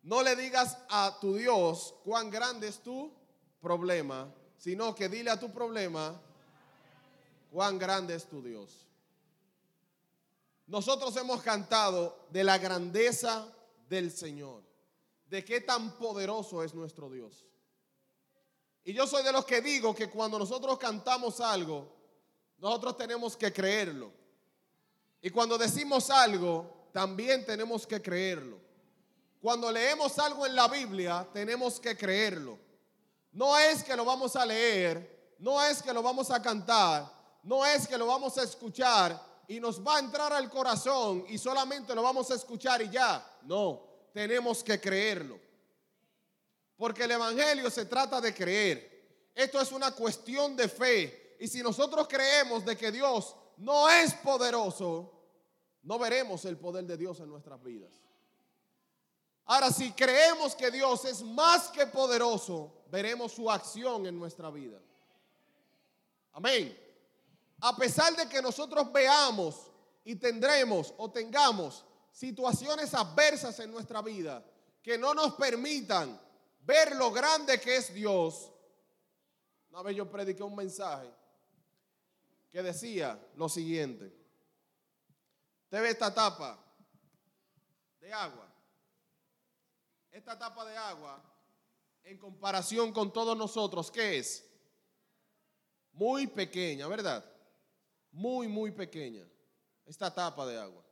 no 0.03 0.23
le 0.23 0.35
digas 0.37 0.79
a 0.89 1.19
tu 1.21 1.35
Dios 1.35 1.95
cuán 2.05 2.31
grande 2.31 2.69
es 2.69 2.83
tu 2.83 3.13
problema, 3.61 4.33
sino 4.57 4.95
que 4.95 5.09
dile 5.09 5.31
a 5.31 5.39
tu 5.39 5.53
problema 5.53 6.21
cuán 7.51 7.79
grande 7.79 8.15
es 8.15 8.27
tu 8.27 8.43
Dios. 8.43 8.87
Nosotros 10.67 11.17
hemos 11.17 11.43
cantado 11.43 12.27
de 12.31 12.45
la 12.45 12.59
grandeza 12.59 13.47
del 13.89 14.11
Señor, 14.11 14.63
de 15.29 15.45
qué 15.45 15.61
tan 15.61 15.99
poderoso 15.99 16.63
es 16.63 16.75
nuestro 16.75 17.11
Dios. 17.11 17.47
Y 18.85 18.93
yo 18.93 19.07
soy 19.07 19.23
de 19.23 19.33
los 19.33 19.45
que 19.45 19.61
digo 19.61 19.95
que 19.95 20.11
cuando 20.11 20.39
nosotros 20.39 20.79
cantamos 20.79 21.41
algo, 21.41 21.93
nosotros 22.59 22.97
tenemos 22.97 23.37
que 23.37 23.53
creerlo. 23.53 24.13
Y 25.21 25.31
cuando 25.31 25.57
decimos 25.57 26.11
algo, 26.11 26.82
también 26.93 27.45
tenemos 27.45 27.87
que 27.87 28.01
creerlo. 28.01 28.59
Cuando 29.41 29.73
leemos 29.73 30.19
algo 30.19 30.47
en 30.47 30.55
la 30.55 30.69
Biblia, 30.69 31.27
tenemos 31.33 31.81
que 31.81 31.97
creerlo. 31.97 32.59
No 33.33 33.59
es 33.59 33.83
que 33.83 33.97
lo 33.97 34.05
vamos 34.05 34.37
a 34.37 34.47
leer, 34.47 35.35
no 35.39 35.63
es 35.63 35.83
que 35.83 35.93
lo 35.93 36.03
vamos 36.03 36.31
a 36.31 36.41
cantar, 36.41 37.11
no 37.43 37.65
es 37.67 37.89
que 37.89 37.99
lo 37.99 38.07
vamos 38.07 38.39
a 38.39 38.43
escuchar, 38.45 39.21
y 39.49 39.61
nos 39.61 39.87
va 39.87 39.97
a 39.97 40.01
entrar 40.01 40.33
al 40.33 40.49
corazón 40.49 41.27
y 41.29 41.37
solamente 41.37 41.95
lo 41.95 42.03
vamos 42.03 42.31
a 42.31 42.35
escuchar 42.35 42.81
y 42.83 42.91
ya. 42.91 43.23
No, 43.43 43.83
tenemos 44.13 44.63
que 44.63 44.81
creerlo. 44.81 45.39
Porque 46.77 47.05
el 47.05 47.11
Evangelio 47.11 47.71
se 47.71 47.85
trata 47.85 48.21
de 48.21 48.35
creer. 48.35 49.31
Esto 49.35 49.61
es 49.61 49.73
una 49.73 49.93
cuestión 49.93 50.57
de 50.57 50.69
fe. 50.69 51.37
Y 51.39 51.49
si 51.49 51.63
nosotros 51.63 52.07
creemos 52.09 52.65
de 52.65 52.77
que 52.77 52.91
Dios 52.91 53.35
no 53.59 53.91
es 53.91 54.15
poderoso, 54.15 55.13
no 55.83 55.99
veremos 55.99 56.45
el 56.45 56.57
poder 56.57 56.85
de 56.85 56.97
Dios 56.97 57.21
en 57.21 57.29
nuestras 57.29 57.63
vidas. 57.63 57.91
Ahora, 59.45 59.71
si 59.71 59.93
creemos 59.93 60.55
que 60.55 60.71
Dios 60.71 61.05
es 61.05 61.23
más 61.23 61.69
que 61.69 61.87
poderoso, 61.87 62.85
veremos 62.91 63.33
su 63.33 63.51
acción 63.51 64.07
en 64.07 64.19
nuestra 64.19 64.51
vida. 64.51 64.81
Amén 66.33 66.83
a 67.63 67.77
pesar 67.77 68.15
de 68.17 68.29
que 68.29 68.43
nosotros 68.43 68.93
veamos 68.93 69.71
y 70.05 70.17
tendremos 70.17 70.93
o 70.97 71.11
tengamos 71.11 71.85
situaciones 72.11 72.93
adversas 72.93 73.59
en 73.61 73.71
nuestra 73.71 74.03
vida 74.03 74.45
que 74.83 74.99
no 74.99 75.15
nos 75.15 75.35
permitan 75.35 76.21
ver 76.61 76.97
lo 76.97 77.13
grande 77.13 77.61
que 77.61 77.77
es 77.77 77.95
Dios. 77.95 78.51
Una 79.71 79.83
vez 79.83 79.97
yo 79.97 80.11
prediqué 80.11 80.43
un 80.43 80.57
mensaje 80.57 81.09
que 82.51 82.63
decía 82.65 83.17
lo 83.37 83.49
siguiente. 83.49 84.13
Usted 85.73 85.85
ve 85.85 85.89
esta 85.89 86.13
tapa 86.13 86.63
de 87.99 88.13
agua. 88.13 88.47
Esta 90.11 90.39
tapa 90.39 90.67
de 90.67 90.77
agua, 90.77 91.19
en 92.05 92.19
comparación 92.19 92.93
con 92.93 93.11
todos 93.11 93.35
nosotros, 93.35 93.91
¿qué 93.91 94.19
es? 94.19 94.47
Muy 95.93 96.27
pequeña, 96.27 96.87
¿verdad? 96.89 97.25
muy, 98.11 98.49
muy 98.49 98.71
pequeña, 98.71 99.27
esta 99.87 100.13
tapa 100.13 100.45
de 100.47 100.59
agua. 100.59 100.85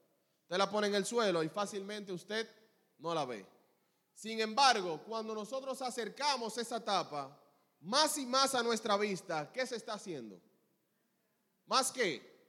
Usted 0.45 0.57
la 0.57 0.71
pone 0.71 0.87
en 0.87 0.95
el 0.95 1.05
suelo 1.05 1.43
y 1.43 1.51
fácilmente 1.51 2.11
usted 2.11 2.49
no 2.97 3.15
la 3.15 3.27
ve. 3.27 3.47
Sin 4.15 4.41
embargo, 4.41 5.03
cuando 5.05 5.35
nosotros 5.35 5.83
acercamos 5.83 6.57
esa 6.57 6.83
tapa 6.83 7.39
más 7.81 8.17
y 8.17 8.25
más 8.25 8.55
a 8.55 8.63
nuestra 8.63 8.97
vista, 8.97 9.53
¿qué 9.53 9.67
se 9.67 9.77
está 9.77 9.93
haciendo? 9.93 10.41
¿Más 11.67 11.93
que 11.93 12.40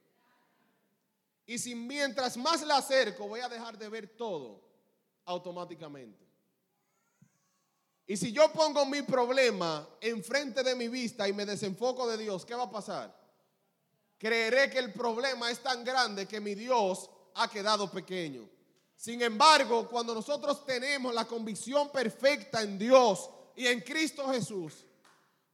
Y 1.52 1.58
si 1.58 1.74
mientras 1.74 2.38
más 2.38 2.62
la 2.62 2.78
acerco 2.78 3.28
voy 3.28 3.40
a 3.40 3.48
dejar 3.50 3.76
de 3.76 3.86
ver 3.90 4.16
todo 4.16 4.58
automáticamente. 5.26 6.26
Y 8.06 8.16
si 8.16 8.32
yo 8.32 8.50
pongo 8.54 8.86
mi 8.86 9.02
problema 9.02 9.86
enfrente 10.00 10.62
de 10.62 10.74
mi 10.74 10.88
vista 10.88 11.28
y 11.28 11.34
me 11.34 11.44
desenfoco 11.44 12.08
de 12.08 12.16
Dios, 12.16 12.46
¿qué 12.46 12.54
va 12.54 12.62
a 12.62 12.70
pasar? 12.70 13.22
creeré 14.16 14.70
que 14.70 14.78
el 14.78 14.94
problema 14.94 15.50
es 15.50 15.62
tan 15.62 15.84
grande 15.84 16.26
que 16.26 16.40
mi 16.40 16.54
Dios 16.54 17.10
ha 17.34 17.50
quedado 17.50 17.90
pequeño. 17.90 18.48
Sin 18.96 19.20
embargo, 19.20 19.86
cuando 19.90 20.14
nosotros 20.14 20.64
tenemos 20.64 21.12
la 21.12 21.26
convicción 21.26 21.90
perfecta 21.90 22.62
en 22.62 22.78
Dios 22.78 23.28
y 23.54 23.66
en 23.66 23.80
Cristo 23.80 24.26
Jesús, 24.32 24.86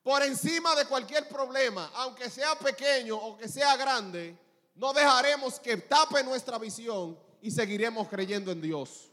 por 0.05 0.23
encima 0.23 0.77
de 0.77 0.85
cualquier 0.85 1.29
problema, 1.29 1.91
aunque 1.95 2.31
sea 2.31 2.57
pequeño 2.57 3.17
o 3.17 3.37
que 3.37 3.49
sea 3.49 3.75
grande, 3.77 4.48
no 4.79 4.93
dejaremos 4.93 5.59
que 5.59 5.77
tape 5.77 6.23
nuestra 6.23 6.57
visión 6.57 7.19
y 7.43 7.51
seguiremos 7.51 8.09
creyendo 8.09 8.53
en 8.53 8.61
Dios. 8.61 9.09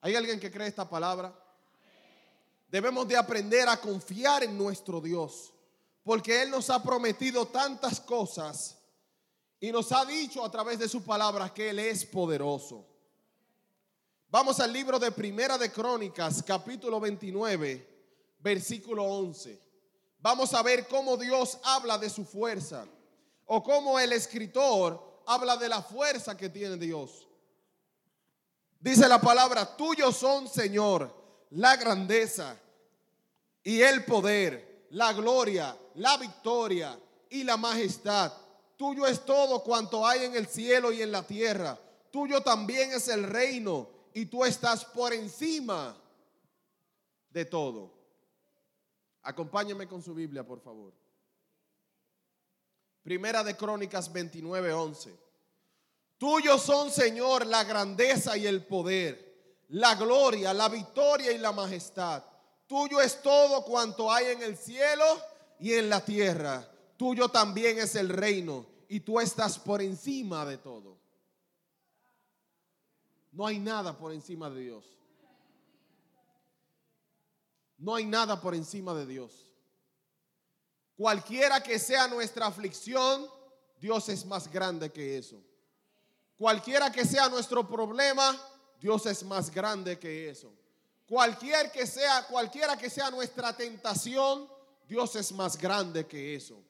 ¿Hay 0.00 0.14
alguien 0.14 0.38
que 0.38 0.50
cree 0.50 0.68
esta 0.68 0.88
palabra? 0.88 1.34
Debemos 2.70 3.06
de 3.08 3.16
aprender 3.16 3.68
a 3.68 3.80
confiar 3.80 4.44
en 4.44 4.56
nuestro 4.56 5.00
Dios 5.00 5.52
porque 6.04 6.42
Él 6.42 6.50
nos 6.50 6.70
ha 6.70 6.80
prometido 6.82 7.46
tantas 7.48 8.00
cosas 8.00 8.78
y 9.58 9.72
nos 9.72 9.90
ha 9.90 10.04
dicho 10.04 10.44
a 10.44 10.50
través 10.50 10.78
de 10.78 10.88
su 10.88 11.02
palabra 11.02 11.52
que 11.52 11.70
Él 11.70 11.80
es 11.80 12.06
poderoso. 12.06 12.86
Vamos 14.30 14.60
al 14.60 14.72
libro 14.72 15.00
de 15.00 15.10
Primera 15.10 15.58
de 15.58 15.72
Crónicas, 15.72 16.44
capítulo 16.44 17.00
29, 17.00 17.86
versículo 18.38 19.02
11. 19.02 19.69
Vamos 20.20 20.52
a 20.54 20.62
ver 20.62 20.86
cómo 20.88 21.16
Dios 21.16 21.58
habla 21.62 21.98
de 21.98 22.10
su 22.10 22.24
fuerza 22.24 22.86
o 23.46 23.62
cómo 23.62 23.98
el 23.98 24.12
escritor 24.12 25.22
habla 25.26 25.56
de 25.56 25.68
la 25.68 25.82
fuerza 25.82 26.36
que 26.36 26.48
tiene 26.48 26.76
Dios. 26.76 27.26
Dice 28.78 29.08
la 29.08 29.20
palabra, 29.20 29.76
tuyo 29.76 30.12
son, 30.12 30.48
Señor, 30.48 31.14
la 31.50 31.76
grandeza 31.76 32.56
y 33.62 33.80
el 33.80 34.04
poder 34.04 34.70
la 34.90 35.12
gloria, 35.12 35.76
la 35.94 36.16
victoria 36.16 36.98
y 37.28 37.44
la 37.44 37.56
majestad. 37.56 38.32
Tuyo 38.76 39.06
es 39.06 39.24
todo 39.24 39.62
cuanto 39.62 40.06
hay 40.06 40.24
en 40.24 40.34
el 40.34 40.46
cielo 40.46 40.92
y 40.92 41.02
en 41.02 41.12
la 41.12 41.22
tierra. 41.22 41.78
Tuyo 42.10 42.42
también 42.42 42.92
es 42.92 43.08
el 43.08 43.24
reino 43.24 43.88
y 44.14 44.26
tú 44.26 44.44
estás 44.44 44.84
por 44.84 45.12
encima 45.12 45.96
de 47.30 47.44
todo. 47.44 47.92
Acompáñame 49.22 49.86
con 49.86 50.02
su 50.02 50.14
Biblia, 50.14 50.46
por 50.46 50.60
favor. 50.60 50.92
Primera 53.02 53.42
de 53.42 53.56
Crónicas 53.56 54.12
29, 54.12 54.72
11. 54.72 55.18
Tuyos 56.18 56.62
son, 56.62 56.90
Señor, 56.90 57.46
la 57.46 57.64
grandeza 57.64 58.36
y 58.36 58.46
el 58.46 58.66
poder, 58.66 59.64
la 59.68 59.94
gloria, 59.94 60.52
la 60.52 60.68
victoria 60.68 61.32
y 61.32 61.38
la 61.38 61.52
majestad. 61.52 62.22
Tuyo 62.66 63.00
es 63.00 63.20
todo 63.22 63.64
cuanto 63.64 64.12
hay 64.12 64.26
en 64.26 64.42
el 64.42 64.56
cielo 64.56 65.04
y 65.58 65.72
en 65.72 65.88
la 65.88 66.04
tierra. 66.04 66.70
Tuyo 66.96 67.28
también 67.28 67.78
es 67.78 67.94
el 67.96 68.10
reino 68.10 68.66
y 68.88 69.00
tú 69.00 69.18
estás 69.18 69.58
por 69.58 69.82
encima 69.82 70.44
de 70.44 70.58
todo. 70.58 70.98
No 73.32 73.46
hay 73.46 73.58
nada 73.58 73.96
por 73.96 74.12
encima 74.12 74.50
de 74.50 74.60
Dios. 74.60 74.99
No 77.80 77.94
hay 77.94 78.04
nada 78.04 78.40
por 78.40 78.54
encima 78.54 78.94
de 78.94 79.06
Dios. 79.06 79.50
Cualquiera 80.96 81.62
que 81.62 81.78
sea 81.78 82.06
nuestra 82.08 82.46
aflicción, 82.46 83.26
Dios 83.80 84.10
es 84.10 84.26
más 84.26 84.52
grande 84.52 84.92
que 84.92 85.16
eso. 85.16 85.42
Cualquiera 86.36 86.92
que 86.92 87.06
sea 87.06 87.30
nuestro 87.30 87.66
problema, 87.66 88.38
Dios 88.78 89.06
es 89.06 89.22
más 89.24 89.50
grande 89.50 89.98
que 89.98 90.28
eso. 90.28 90.52
Cualquier 91.08 91.72
que 91.72 91.86
sea, 91.86 92.26
cualquiera 92.26 92.76
que 92.76 92.90
sea 92.90 93.10
nuestra 93.10 93.56
tentación, 93.56 94.46
Dios 94.86 95.16
es 95.16 95.32
más 95.32 95.56
grande 95.56 96.06
que 96.06 96.34
eso. 96.34 96.62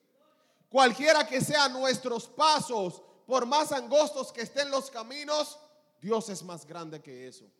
Cualquiera 0.68 1.26
que 1.26 1.40
sean 1.40 1.72
nuestros 1.72 2.28
pasos, 2.28 3.02
por 3.26 3.46
más 3.46 3.72
angostos 3.72 4.32
que 4.32 4.42
estén 4.42 4.70
los 4.70 4.90
caminos, 4.92 5.58
Dios 6.00 6.28
es 6.28 6.44
más 6.44 6.64
grande 6.64 7.02
que 7.02 7.26
eso. 7.26 7.50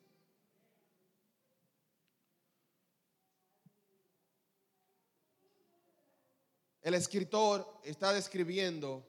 El 6.82 6.94
escritor 6.94 7.80
está 7.84 8.12
describiendo 8.12 9.06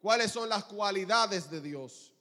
cuáles 0.00 0.30
son 0.30 0.48
las 0.48 0.64
cualidades 0.64 1.50
de 1.50 1.60
Dios. 1.60 2.12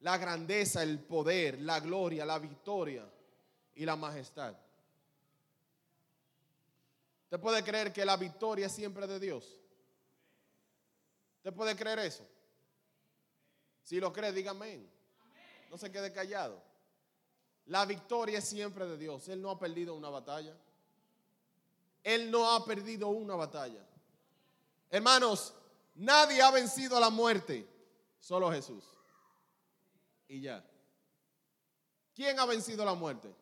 La 0.00 0.18
grandeza, 0.18 0.82
el 0.82 0.98
poder, 0.98 1.60
la 1.60 1.80
gloria, 1.80 2.26
la 2.26 2.38
victoria 2.38 3.08
y 3.74 3.84
la 3.84 3.96
majestad. 3.96 4.54
¿Usted 7.24 7.40
puede 7.40 7.62
creer 7.62 7.92
que 7.92 8.04
la 8.04 8.16
victoria 8.16 8.66
es 8.66 8.72
siempre 8.72 9.06
de 9.06 9.18
Dios? 9.18 9.58
¿Usted 11.38 11.54
puede 11.54 11.74
creer 11.74 12.00
eso? 12.00 12.28
Si 13.84 13.98
lo 13.98 14.12
cree, 14.12 14.32
dígame. 14.32 14.86
No 15.70 15.78
se 15.78 15.90
quede 15.90 16.12
callado. 16.12 16.62
La 17.66 17.86
victoria 17.86 18.38
es 18.38 18.44
siempre 18.44 18.86
de 18.86 18.98
Dios. 18.98 19.28
Él 19.28 19.40
no 19.40 19.50
ha 19.50 19.58
perdido 19.58 19.94
una 19.94 20.10
batalla. 20.10 20.54
Él 22.02 22.30
no 22.30 22.50
ha 22.50 22.64
perdido 22.64 23.08
una 23.08 23.34
batalla. 23.34 23.86
Hermanos, 24.90 25.54
nadie 25.94 26.42
ha 26.42 26.50
vencido 26.50 26.96
a 26.96 27.00
la 27.00 27.10
muerte, 27.10 27.66
solo 28.18 28.50
Jesús. 28.50 28.84
Y 30.28 30.40
ya. 30.40 30.64
¿Quién 32.14 32.38
ha 32.38 32.46
vencido 32.46 32.84
la 32.84 32.94
muerte? 32.94 33.34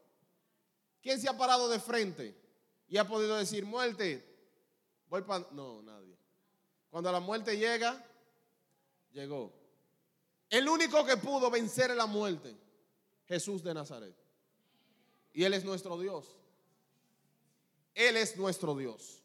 ¿Quién 1.03 1.21
se 1.21 1.29
ha 1.29 1.37
parado 1.37 1.69
de 1.69 1.81
frente 1.81 2.37
y 2.89 2.99
ha 2.99 3.07
podido 3.07 3.37
decir, 3.37 3.65
muerte, 3.65 4.25
voy 5.09 5.23
para... 5.23 5.47
No, 5.53 5.83
nadie. 5.83 6.17
Cuando 6.91 7.11
la 7.11 7.21
muerte 7.21 7.57
llega, 7.57 8.05
llegó. 9.13 9.53
El 10.49 10.69
único 10.69 11.05
que 11.05 11.17
pudo 11.17 11.51
vencer 11.51 11.95
la 11.95 12.07
muerte, 12.07 12.57
Jesús 13.27 13.63
de 13.63 13.73
Nazaret. 13.73 14.15
Y 15.33 15.45
Él 15.45 15.55
es 15.55 15.65
nuestro 15.65 15.99
Dios. 15.99 16.40
Él 17.95 18.17
es 18.17 18.37
nuestro 18.37 18.75
Dios. 18.77 19.23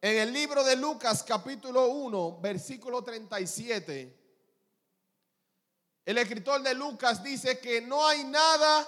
En 0.00 0.16
el 0.18 0.32
libro 0.32 0.62
de 0.62 0.76
Lucas 0.76 1.22
capítulo 1.24 1.88
1, 1.88 2.40
versículo 2.40 3.02
37, 3.02 4.16
el 6.04 6.18
escritor 6.18 6.62
de 6.62 6.74
Lucas 6.74 7.22
dice 7.22 7.58
que 7.58 7.80
no 7.80 8.06
hay 8.06 8.24
nada 8.24 8.86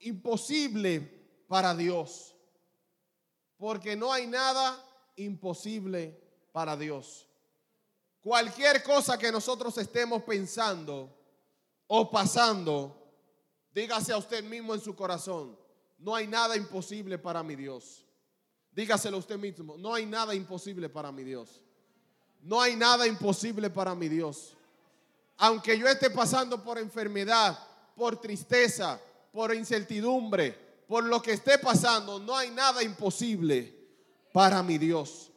imposible 0.00 1.00
para 1.46 1.74
Dios. 1.74 2.34
Porque 3.56 3.96
no 3.96 4.12
hay 4.12 4.26
nada 4.26 4.82
imposible 5.16 6.18
para 6.52 6.76
Dios. 6.76 7.28
Cualquier 8.20 8.82
cosa 8.82 9.16
que 9.16 9.30
nosotros 9.30 9.78
estemos 9.78 10.22
pensando 10.24 11.16
o 11.86 12.10
pasando, 12.10 13.14
dígase 13.72 14.12
a 14.12 14.18
usted 14.18 14.42
mismo 14.42 14.74
en 14.74 14.80
su 14.80 14.96
corazón, 14.96 15.56
no 15.98 16.14
hay 16.14 16.26
nada 16.26 16.56
imposible 16.56 17.18
para 17.18 17.42
mi 17.42 17.56
Dios. 17.56 18.04
Dígaselo 18.72 19.18
usted 19.18 19.38
mismo, 19.38 19.76
no 19.78 19.94
hay 19.94 20.06
nada 20.06 20.34
imposible 20.34 20.88
para 20.88 21.10
mi 21.10 21.24
Dios. 21.24 21.60
No 22.42 22.60
hay 22.60 22.76
nada 22.76 23.06
imposible 23.06 23.70
para 23.70 23.94
mi 23.94 24.08
Dios. 24.08 24.54
Aunque 25.38 25.78
yo 25.78 25.88
esté 25.88 26.10
pasando 26.10 26.62
por 26.62 26.78
enfermedad, 26.78 27.58
por 27.96 28.20
tristeza, 28.20 29.00
por 29.32 29.54
incertidumbre, 29.54 30.52
por 30.86 31.04
lo 31.04 31.20
que 31.20 31.32
esté 31.32 31.58
pasando, 31.58 32.18
no 32.18 32.36
hay 32.36 32.50
nada 32.50 32.82
imposible 32.82 33.74
para 34.32 34.62
mi 34.62 34.78
Dios. 34.78 35.30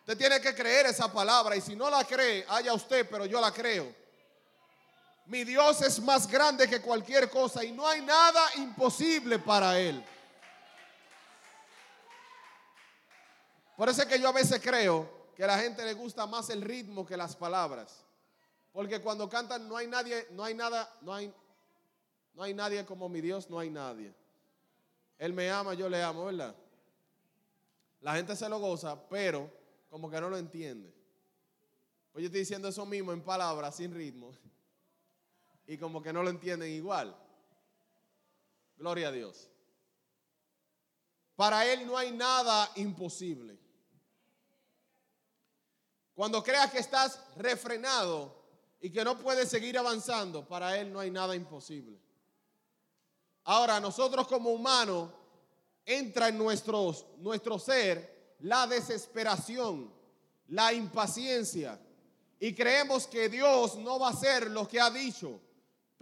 Usted 0.00 0.16
tiene 0.18 0.40
que 0.40 0.54
creer 0.54 0.86
esa 0.86 1.10
palabra 1.12 1.56
y 1.56 1.60
si 1.60 1.74
no 1.74 1.88
la 1.88 2.04
cree, 2.04 2.44
haya 2.48 2.74
usted, 2.74 3.08
pero 3.10 3.24
yo 3.26 3.40
la 3.40 3.52
creo. 3.52 4.03
Mi 5.26 5.42
Dios 5.42 5.80
es 5.80 6.00
más 6.00 6.30
grande 6.30 6.68
que 6.68 6.82
cualquier 6.82 7.30
cosa 7.30 7.64
y 7.64 7.72
no 7.72 7.86
hay 7.86 8.02
nada 8.02 8.42
imposible 8.56 9.38
para 9.38 9.78
Él. 9.78 10.04
Por 13.76 13.88
eso 13.88 14.02
es 14.02 14.08
que 14.08 14.20
yo 14.20 14.28
a 14.28 14.32
veces 14.32 14.60
creo 14.62 15.32
que 15.34 15.42
a 15.42 15.46
la 15.46 15.58
gente 15.58 15.84
le 15.84 15.94
gusta 15.94 16.26
más 16.26 16.50
el 16.50 16.60
ritmo 16.60 17.06
que 17.06 17.16
las 17.16 17.34
palabras. 17.34 18.04
Porque 18.72 19.00
cuando 19.00 19.28
cantan 19.28 19.66
no 19.66 19.76
hay 19.76 19.86
nadie, 19.86 20.28
no 20.32 20.44
hay 20.44 20.54
nada, 20.54 20.94
no 21.00 21.14
hay, 21.14 21.32
no 22.34 22.42
hay 22.42 22.52
nadie 22.52 22.84
como 22.84 23.08
mi 23.08 23.20
Dios, 23.20 23.48
no 23.48 23.58
hay 23.58 23.70
nadie. 23.70 24.14
Él 25.18 25.32
me 25.32 25.50
ama, 25.50 25.72
yo 25.74 25.88
le 25.88 26.02
amo, 26.02 26.26
¿verdad? 26.26 26.54
La 28.02 28.14
gente 28.14 28.36
se 28.36 28.46
lo 28.48 28.58
goza, 28.58 29.08
pero 29.08 29.50
como 29.88 30.10
que 30.10 30.20
no 30.20 30.28
lo 30.28 30.36
entiende. 30.36 30.92
Pues 32.12 32.22
yo 32.22 32.26
estoy 32.26 32.40
diciendo 32.40 32.68
eso 32.68 32.84
mismo 32.84 33.12
en 33.12 33.22
palabras, 33.22 33.76
sin 33.76 33.94
ritmo 33.94 34.32
y 35.66 35.78
como 35.78 36.02
que 36.02 36.12
no 36.12 36.22
lo 36.22 36.30
entienden 36.30 36.70
igual. 36.70 37.16
Gloria 38.76 39.08
a 39.08 39.12
Dios. 39.12 39.48
Para 41.36 41.66
Él 41.66 41.86
no 41.86 41.96
hay 41.96 42.12
nada 42.12 42.70
imposible. 42.76 43.58
Cuando 46.14 46.42
creas 46.42 46.70
que 46.70 46.78
estás 46.78 47.20
refrenado 47.36 48.44
y 48.80 48.90
que 48.90 49.04
no 49.04 49.18
puedes 49.18 49.48
seguir 49.48 49.76
avanzando, 49.76 50.46
para 50.46 50.78
Él 50.78 50.92
no 50.92 51.00
hay 51.00 51.10
nada 51.10 51.34
imposible. 51.34 51.98
Ahora, 53.44 53.80
nosotros 53.80 54.28
como 54.28 54.50
humanos, 54.50 55.10
entra 55.84 56.28
en 56.28 56.38
nuestros, 56.38 57.06
nuestro 57.18 57.58
ser 57.58 58.36
la 58.40 58.66
desesperación, 58.66 59.92
la 60.48 60.72
impaciencia, 60.72 61.80
y 62.38 62.54
creemos 62.54 63.06
que 63.06 63.28
Dios 63.28 63.76
no 63.76 63.98
va 63.98 64.08
a 64.08 64.12
hacer 64.12 64.50
lo 64.50 64.68
que 64.68 64.80
ha 64.80 64.90
dicho. 64.90 65.40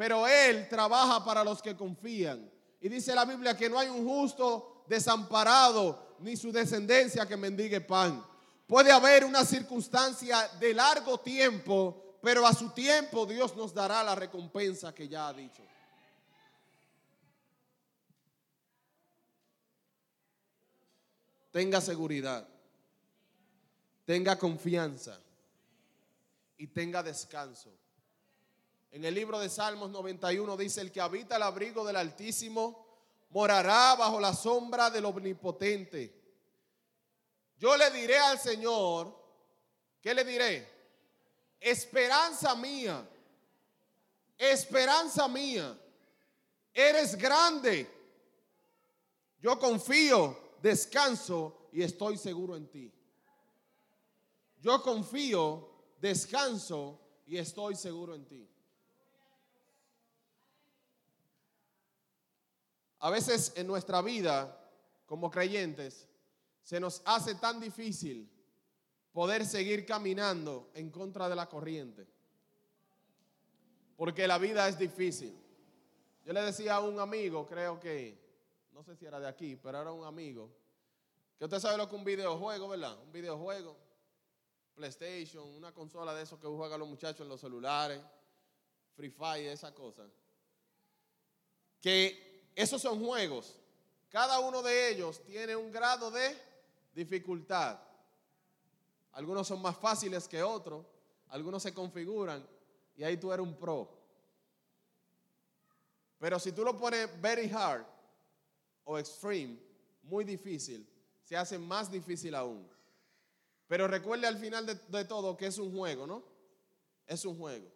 Pero 0.03 0.27
Él 0.27 0.69
trabaja 0.69 1.25
para 1.25 1.45
los 1.45 1.63
que 1.63 1.77
confían. 1.77 2.51
Y 2.81 2.89
dice 2.89 3.15
la 3.15 3.25
Biblia 3.25 3.57
que 3.57 3.71
no 3.71 3.79
hay 3.79 3.89
un 3.89 4.05
justo 4.05 4.83
desamparado 4.89 6.17
ni 6.19 6.37
su 6.37 6.51
descendencia 6.51 7.25
que 7.25 7.37
mendigue 7.37 7.81
pan. 7.81 8.21
Puede 8.67 8.91
haber 8.91 9.25
una 9.25 9.45
circunstancia 9.45 10.49
de 10.59 10.75
largo 10.75 11.21
tiempo, 11.21 12.19
pero 12.21 12.45
a 12.45 12.53
su 12.53 12.71
tiempo 12.71 13.27
Dios 13.27 13.55
nos 13.55 13.73
dará 13.73 14.03
la 14.03 14.17
recompensa 14.17 14.93
que 14.93 15.07
ya 15.07 15.29
ha 15.29 15.33
dicho. 15.33 15.63
Tenga 21.53 21.81
seguridad, 21.81 22.49
tenga 24.05 24.37
confianza 24.37 25.17
y 26.59 26.67
tenga 26.67 27.05
descanso. 27.05 27.82
En 28.93 29.07
el 29.07 29.15
libro 29.15 29.39
de 29.39 29.49
Salmos 29.49 29.91
91 29.91 30.55
dice, 30.59 30.83
el 30.83 30.93
que 30.93 31.01
habita 31.01 31.37
el 31.37 31.43
abrigo 31.43 31.83
del 31.83 31.97
Altísimo 31.97 32.87
morará 33.31 33.95
bajo 33.97 34.21
la 34.21 34.35
sombra 34.35 34.91
del 34.91 35.07
Omnipotente. 35.07 36.15
Yo 37.57 37.75
le 37.75 37.91
diré 37.91 38.19
al 38.19 38.39
Señor, 38.39 39.19
¿qué 39.99 40.13
le 40.13 40.25
diré? 40.25 40.69
Esperanza 41.59 42.55
mía, 42.55 43.09
esperanza 44.37 45.27
mía, 45.27 45.75
eres 46.75 47.17
grande. 47.17 47.91
Yo 49.41 49.59
confío, 49.59 50.37
descanso 50.61 51.69
y 51.73 51.83
estoy 51.83 52.19
seguro 52.19 52.57
en 52.57 52.69
ti. 52.69 52.93
Yo 54.61 54.83
confío, 54.83 55.71
descanso 55.99 57.01
y 57.27 57.39
estoy 57.39 57.75
seguro 57.75 58.15
en 58.15 58.27
ti. 58.27 58.52
A 63.03 63.11
veces 63.11 63.53
en 63.57 63.67
nuestra 63.67 64.01
vida, 64.01 64.57
como 65.07 65.29
creyentes, 65.29 66.09
se 66.63 66.79
nos 66.79 67.03
hace 67.05 67.35
tan 67.35 67.59
difícil 67.59 68.31
poder 69.11 69.45
seguir 69.45 69.85
caminando 69.85 70.71
en 70.75 70.89
contra 70.89 71.29
de 71.29 71.35
la 71.35 71.49
corriente. 71.49 72.07
Porque 73.97 74.29
la 74.29 74.39
vida 74.39 74.69
es 74.69 74.79
difícil. 74.79 75.37
Yo 76.25 76.33
le 76.33 76.43
decía 76.43 76.77
a 76.77 76.81
un 76.81 77.01
amigo, 77.01 77.45
creo 77.45 77.81
que, 77.81 78.17
no 78.71 78.85
sé 78.85 78.95
si 78.95 79.05
era 79.05 79.19
de 79.19 79.27
aquí, 79.27 79.57
pero 79.57 79.81
era 79.81 79.91
un 79.91 80.05
amigo, 80.05 80.49
que 81.37 81.47
usted 81.47 81.59
sabe 81.59 81.79
lo 81.79 81.89
que 81.89 81.97
un 81.97 82.05
videojuego, 82.05 82.69
¿verdad? 82.69 82.97
Un 83.03 83.11
videojuego, 83.11 83.77
PlayStation, 84.77 85.45
una 85.49 85.75
consola 85.75 86.15
de 86.15 86.23
esos 86.23 86.39
que 86.39 86.47
juegan 86.47 86.79
los 86.79 86.89
muchachos 86.89 87.23
en 87.23 87.29
los 87.29 87.41
celulares, 87.41 88.01
Free 88.95 89.11
Fire, 89.11 89.51
esa 89.51 89.75
cosa. 89.75 90.09
Que 91.81 92.32
esos 92.55 92.81
son 92.83 93.05
juegos 93.05 93.57
cada 94.13 94.41
uno 94.41 94.61
de 94.61 94.91
ellos 94.91 95.25
tiene 95.25 95.57
un 95.57 95.73
grado 95.73 96.11
de 96.11 96.37
dificultad. 96.95 97.81
Algunos 99.13 99.49
son 99.49 99.63
más 99.63 99.75
fáciles 99.79 100.29
que 100.29 100.43
otros, 100.43 100.85
algunos 101.29 101.63
se 101.63 101.73
configuran 101.73 102.47
y 102.95 103.05
ahí 103.05 103.17
tú 103.17 103.33
eres 103.33 103.47
un 103.47 103.57
pro. 103.57 103.91
Pero 106.19 106.39
si 106.39 106.53
tú 106.53 106.63
lo 106.63 106.77
pones 106.77 107.09
very 107.23 107.51
hard 107.51 107.87
o 108.85 108.99
extreme, 108.99 109.59
muy 110.03 110.25
difícil, 110.25 110.87
se 111.25 111.35
hace 111.35 111.59
más 111.59 111.91
difícil 111.91 112.35
aún. 112.35 112.69
Pero 113.67 113.89
recuerde 113.89 114.27
al 114.27 114.37
final 114.37 114.67
de, 114.67 115.05
todo 115.07 115.39
que 115.39 115.47
es 115.47 115.57
un 115.57 115.75
juego, 115.75 116.07
¿no? 116.07 116.23
Es 117.07 117.25
un 117.25 117.39
juego. 117.39 117.67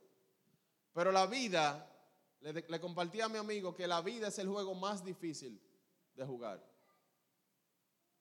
Pero 0.92 1.10
la 1.12 1.26
vida, 1.26 1.90
le, 2.40 2.80
compartí 2.80 3.20
a 3.20 3.28
mi 3.28 3.38
amigo 3.38 3.74
que 3.74 3.86
la 3.86 4.00
vida 4.02 4.28
es 4.28 4.38
el 4.38 4.48
juego 4.48 4.74
más 4.74 5.04
difícil 5.04 5.60
de 6.14 6.24
jugar. 6.24 6.62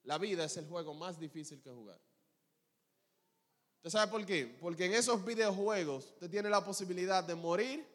La 0.03 0.17
vida 0.17 0.45
es 0.45 0.55
el 0.57 0.67
juego 0.67 0.93
más 0.93 1.19
difícil 1.19 1.61
que 1.61 1.69
jugar. 1.69 1.99
¿Usted 3.77 3.89
sabe 3.89 4.11
por 4.11 4.25
qué? 4.25 4.57
Porque 4.59 4.85
en 4.85 4.93
esos 4.93 5.23
videojuegos 5.23 6.05
usted 6.13 6.29
tiene 6.29 6.49
la 6.49 6.63
posibilidad 6.63 7.23
de 7.23 7.35
morir 7.35 7.85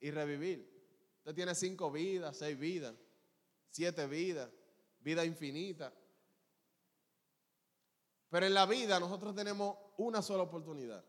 y 0.00 0.10
revivir. 0.10 0.68
Usted 1.18 1.34
tiene 1.34 1.54
cinco 1.54 1.90
vidas, 1.90 2.36
seis 2.36 2.58
vidas, 2.58 2.94
siete 3.70 4.06
vidas, 4.06 4.50
vida 5.00 5.24
infinita. 5.24 5.92
Pero 8.30 8.46
en 8.46 8.54
la 8.54 8.66
vida 8.66 9.00
nosotros 9.00 9.34
tenemos 9.34 9.76
una 9.96 10.22
sola 10.22 10.44
oportunidad. 10.44 11.04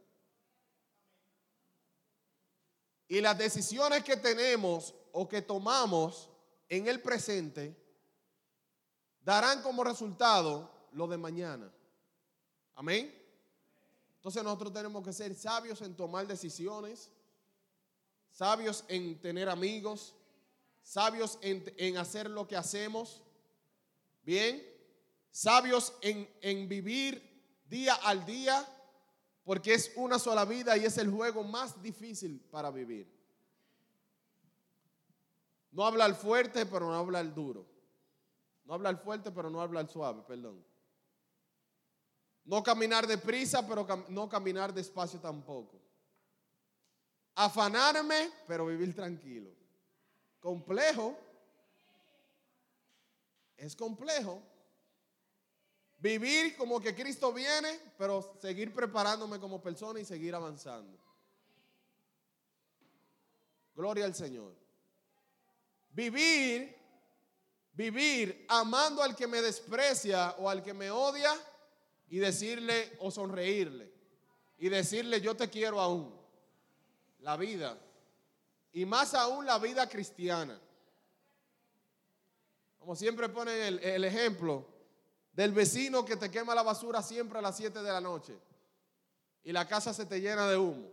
Y 3.12 3.19
las 3.19 3.38
decisiones 3.38 4.06
que 4.06 4.15
tenemos 4.15 4.95
o 5.12 5.28
que 5.28 5.41
tomamos 5.41 6.30
en 6.69 6.88
el 6.88 7.02
presente 7.02 7.76
darán 9.21 9.62
como 9.62 9.84
resultado 9.84 10.88
lo 10.93 11.08
de 11.08 11.17
mañana. 11.17 11.69
Amén. 12.74 13.13
Entonces 14.15 14.41
nosotros 14.41 14.71
tenemos 14.71 15.04
que 15.04 15.12
ser 15.12 15.36
sabios 15.36 15.82
en 15.82 15.93
tomar 15.93 16.26
decisiones, 16.26 17.12
sabios 18.30 18.86
en 18.88 19.19
tener 19.19 19.50
amigos, 19.50 20.15
sabios 20.82 21.38
en, 21.41 21.97
hacer 21.97 22.30
lo 22.30 22.47
que 22.47 22.56
hacemos, 22.56 23.21
bien, 24.24 24.65
sabios 25.32 25.91
en, 26.00 26.34
en 26.39 26.69
vivir 26.69 27.62
día 27.65 27.93
al 27.95 28.26
día, 28.26 28.65
porque 29.43 29.73
es 29.73 29.91
una 29.95 30.19
sola 30.19 30.45
vida 30.45 30.77
y 30.77 30.86
es 30.86 30.97
el 30.97 31.10
juego 31.10 31.43
más 31.43 31.82
difícil 31.82 32.39
para 32.51 32.69
vivir. 32.71 33.12
No 35.71 35.86
hablar 35.86 36.15
fuerte, 36.15 36.65
pero 36.65 36.88
no 36.88 36.95
hablar 36.95 37.34
duro. 37.34 37.65
No 38.65 38.73
hablar 38.73 39.01
fuerte, 39.01 39.32
pero 39.32 39.49
no 39.49 39.62
hablar 39.62 39.88
suave, 39.88 40.21
perdón. 40.27 40.63
No 42.43 42.62
caminar 42.62 43.08
deprisa, 43.08 43.67
pero 43.67 43.88
no 44.10 44.27
caminar 44.27 44.73
despacio 44.73 45.19
tampoco. 45.19 45.80
Afanarme, 47.36 48.30
pero 48.47 48.65
vivir 48.65 48.93
tranquilo. 48.93 49.51
Complejo. 50.39 51.17
Es 53.56 53.75
complejo. 53.75 54.41
Vivir 56.01 56.57
como 56.57 56.81
que 56.81 56.95
Cristo 56.95 57.31
viene, 57.31 57.79
pero 57.95 58.35
seguir 58.41 58.73
preparándome 58.73 59.39
como 59.39 59.61
persona 59.61 59.99
y 59.99 60.05
seguir 60.05 60.33
avanzando. 60.33 60.97
Gloria 63.75 64.05
al 64.05 64.15
Señor. 64.15 64.55
Vivir, 65.91 66.75
vivir 67.73 68.47
amando 68.49 69.03
al 69.03 69.15
que 69.15 69.27
me 69.27 69.43
desprecia 69.43 70.31
o 70.39 70.49
al 70.49 70.63
que 70.63 70.73
me 70.73 70.89
odia 70.89 71.31
y 72.09 72.17
decirle 72.17 72.97
o 72.99 73.11
sonreírle 73.11 73.91
y 74.57 74.69
decirle 74.69 75.21
yo 75.21 75.35
te 75.35 75.51
quiero 75.51 75.79
aún. 75.79 76.19
La 77.19 77.37
vida. 77.37 77.79
Y 78.73 78.85
más 78.85 79.13
aún 79.13 79.45
la 79.45 79.59
vida 79.59 79.87
cristiana. 79.87 80.59
Como 82.79 82.95
siempre 82.95 83.29
ponen 83.29 83.61
el, 83.61 83.79
el 83.83 84.03
ejemplo 84.03 84.80
del 85.33 85.53
vecino 85.53 86.03
que 86.03 86.17
te 86.17 86.29
quema 86.29 86.55
la 86.55 86.63
basura 86.63 87.01
siempre 87.01 87.39
a 87.39 87.41
las 87.41 87.57
7 87.57 87.81
de 87.81 87.91
la 87.91 88.01
noche 88.01 88.37
y 89.43 89.51
la 89.51 89.67
casa 89.67 89.93
se 89.93 90.05
te 90.05 90.19
llena 90.19 90.47
de 90.47 90.57
humo. 90.57 90.91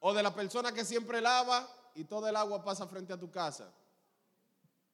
O 0.00 0.14
de 0.14 0.22
la 0.22 0.34
persona 0.34 0.72
que 0.72 0.84
siempre 0.84 1.20
lava 1.20 1.68
y 1.94 2.04
todo 2.04 2.28
el 2.28 2.36
agua 2.36 2.62
pasa 2.62 2.86
frente 2.86 3.12
a 3.12 3.18
tu 3.18 3.30
casa. 3.30 3.72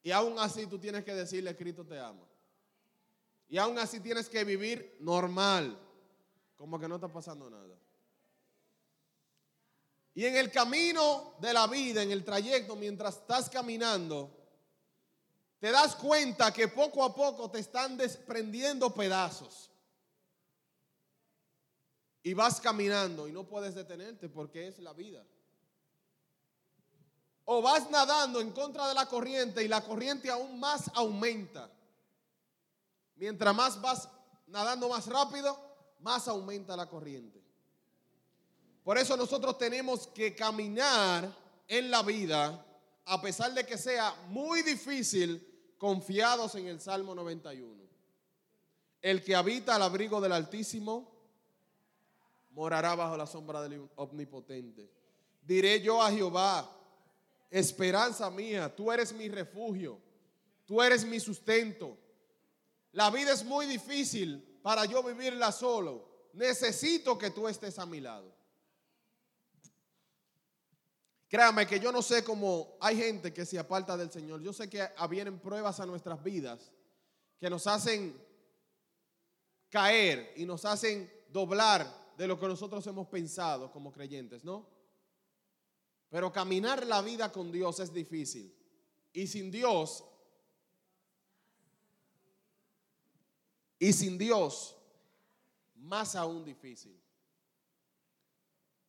Y 0.02 0.10
aún 0.10 0.38
así 0.38 0.66
tú 0.66 0.78
tienes 0.78 1.04
que 1.04 1.14
decirle, 1.14 1.56
Cristo 1.56 1.84
te 1.84 1.98
ama. 1.98 2.26
Y 3.48 3.58
aún 3.58 3.78
así 3.78 4.00
tienes 4.00 4.28
que 4.28 4.44
vivir 4.44 4.96
normal, 5.00 5.78
como 6.56 6.78
que 6.78 6.88
no 6.88 6.96
está 6.96 7.08
pasando 7.08 7.50
nada. 7.50 7.76
Y 10.14 10.24
en 10.24 10.36
el 10.36 10.50
camino 10.50 11.34
de 11.40 11.52
la 11.52 11.66
vida, 11.66 12.02
en 12.02 12.10
el 12.10 12.24
trayecto, 12.24 12.76
mientras 12.76 13.16
estás 13.16 13.48
caminando, 13.48 14.41
te 15.62 15.70
das 15.70 15.94
cuenta 15.94 16.52
que 16.52 16.66
poco 16.66 17.04
a 17.04 17.14
poco 17.14 17.48
te 17.48 17.60
están 17.60 17.96
desprendiendo 17.96 18.92
pedazos. 18.92 19.70
Y 22.20 22.34
vas 22.34 22.60
caminando 22.60 23.28
y 23.28 23.32
no 23.32 23.44
puedes 23.44 23.76
detenerte 23.76 24.28
porque 24.28 24.66
es 24.66 24.80
la 24.80 24.92
vida. 24.92 25.24
O 27.44 27.62
vas 27.62 27.88
nadando 27.90 28.40
en 28.40 28.50
contra 28.50 28.88
de 28.88 28.94
la 28.94 29.06
corriente 29.06 29.62
y 29.62 29.68
la 29.68 29.84
corriente 29.84 30.32
aún 30.32 30.58
más 30.58 30.90
aumenta. 30.94 31.70
Mientras 33.14 33.54
más 33.54 33.80
vas 33.80 34.08
nadando 34.48 34.88
más 34.88 35.06
rápido, 35.06 35.56
más 36.00 36.26
aumenta 36.26 36.76
la 36.76 36.88
corriente. 36.88 37.40
Por 38.82 38.98
eso 38.98 39.16
nosotros 39.16 39.56
tenemos 39.58 40.08
que 40.08 40.34
caminar 40.34 41.32
en 41.68 41.88
la 41.88 42.02
vida, 42.02 42.66
a 43.04 43.22
pesar 43.22 43.54
de 43.54 43.64
que 43.64 43.78
sea 43.78 44.12
muy 44.26 44.62
difícil, 44.62 45.50
confiados 45.82 46.54
en 46.54 46.68
el 46.68 46.80
Salmo 46.80 47.12
91. 47.12 47.82
El 49.00 49.24
que 49.24 49.34
habita 49.34 49.74
al 49.74 49.82
abrigo 49.82 50.20
del 50.20 50.30
Altísimo 50.30 51.10
morará 52.52 52.94
bajo 52.94 53.16
la 53.16 53.26
sombra 53.26 53.60
del 53.62 53.90
Omnipotente. 53.96 54.88
Diré 55.42 55.80
yo 55.80 56.00
a 56.00 56.12
Jehová, 56.12 56.70
esperanza 57.50 58.30
mía, 58.30 58.72
tú 58.72 58.92
eres 58.92 59.12
mi 59.12 59.28
refugio, 59.28 59.98
tú 60.66 60.80
eres 60.80 61.04
mi 61.04 61.18
sustento. 61.18 61.98
La 62.92 63.10
vida 63.10 63.32
es 63.32 63.44
muy 63.44 63.66
difícil 63.66 64.60
para 64.62 64.84
yo 64.84 65.02
vivirla 65.02 65.50
solo. 65.50 66.28
Necesito 66.34 67.18
que 67.18 67.30
tú 67.30 67.48
estés 67.48 67.76
a 67.80 67.86
mi 67.86 68.00
lado. 68.00 68.32
Créame 71.32 71.66
que 71.66 71.80
yo 71.80 71.90
no 71.90 72.02
sé 72.02 72.22
cómo 72.22 72.76
hay 72.78 72.94
gente 72.94 73.32
que 73.32 73.46
se 73.46 73.58
aparta 73.58 73.96
del 73.96 74.10
Señor. 74.10 74.42
Yo 74.42 74.52
sé 74.52 74.68
que 74.68 74.86
vienen 75.08 75.38
pruebas 75.38 75.80
a 75.80 75.86
nuestras 75.86 76.22
vidas 76.22 76.70
que 77.40 77.48
nos 77.48 77.66
hacen 77.66 78.14
caer 79.70 80.34
y 80.36 80.44
nos 80.44 80.66
hacen 80.66 81.10
doblar 81.30 82.12
de 82.18 82.26
lo 82.28 82.38
que 82.38 82.46
nosotros 82.46 82.86
hemos 82.86 83.08
pensado 83.08 83.72
como 83.72 83.90
creyentes, 83.90 84.44
¿no? 84.44 84.68
Pero 86.10 86.30
caminar 86.30 86.86
la 86.86 87.00
vida 87.00 87.32
con 87.32 87.50
Dios 87.50 87.80
es 87.80 87.94
difícil. 87.94 88.54
Y 89.14 89.26
sin 89.26 89.50
Dios 89.50 90.04
Y 93.78 93.92
sin 93.92 94.16
Dios, 94.16 94.76
más 95.74 96.14
aún 96.14 96.44
difícil. 96.44 96.96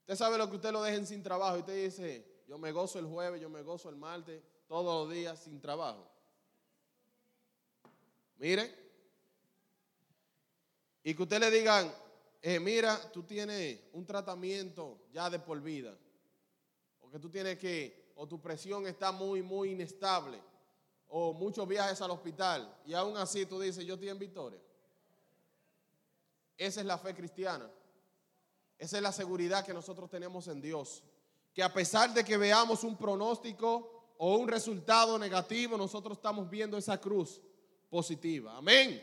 Usted 0.02 0.16
sabe 0.16 0.38
lo 0.38 0.48
que 0.48 0.58
usted 0.58 0.72
lo 0.72 0.84
dejen 0.84 1.08
sin 1.08 1.24
trabajo 1.24 1.58
y 1.58 1.62
usted 1.62 1.86
dice, 1.86 2.33
yo 2.54 2.60
me 2.60 2.72
gozo 2.72 3.00
el 3.00 3.08
jueves, 3.08 3.42
yo 3.42 3.50
me 3.50 3.64
gozo 3.64 3.90
el 3.90 3.96
martes, 3.96 4.40
todos 4.68 5.08
los 5.08 5.12
días 5.12 5.40
sin 5.40 5.60
trabajo. 5.60 6.08
Mire. 8.38 8.72
Y 11.04 11.16
que 11.16 11.24
usted 11.24 11.40
le 11.40 11.50
digan, 11.50 11.92
eh, 12.44 12.60
mira, 12.60 13.12
tú 13.12 13.24
tienes 13.24 13.80
un 13.94 14.06
tratamiento 14.06 15.00
ya 15.12 15.32
de 15.32 15.40
por 15.40 15.60
vida. 15.62 15.98
O 17.02 17.10
que 17.10 17.18
tú 17.18 17.28
tienes 17.28 17.58
que, 17.58 18.12
o 18.14 18.28
tu 18.28 18.40
presión 18.40 18.86
está 18.86 19.12
muy, 19.12 19.42
muy 19.42 19.72
inestable. 19.72 20.40
O 21.08 21.34
muchos 21.34 21.68
viajes 21.68 22.00
al 22.02 22.12
hospital. 22.12 22.72
Y 22.86 22.94
aún 22.94 23.18
así 23.18 23.48
tú 23.48 23.60
dices, 23.60 23.84
yo 23.84 23.96
estoy 23.96 24.10
en 24.10 24.20
victoria. 24.20 24.62
Esa 26.56 26.82
es 26.82 26.86
la 26.86 27.00
fe 27.00 27.16
cristiana. 27.16 27.68
Esa 28.78 28.98
es 28.98 29.02
la 29.02 29.12
seguridad 29.12 29.66
que 29.66 29.74
nosotros 29.74 30.08
tenemos 30.08 30.48
en 30.48 30.62
Dios. 30.62 31.04
Que 31.54 31.62
a 31.62 31.72
pesar 31.72 32.14
de 32.14 32.24
que 32.24 32.38
veamos 32.38 32.84
un 32.84 32.98
pronóstico 32.98 34.16
o 34.18 34.38
un 34.38 34.48
resultado 34.48 35.20
negativo, 35.20 35.78
nosotros 35.78 36.18
estamos 36.18 36.50
viendo 36.50 36.78
esa 36.78 37.00
cruz 37.00 37.42
positiva. 37.90 38.58
Amén. 38.58 39.02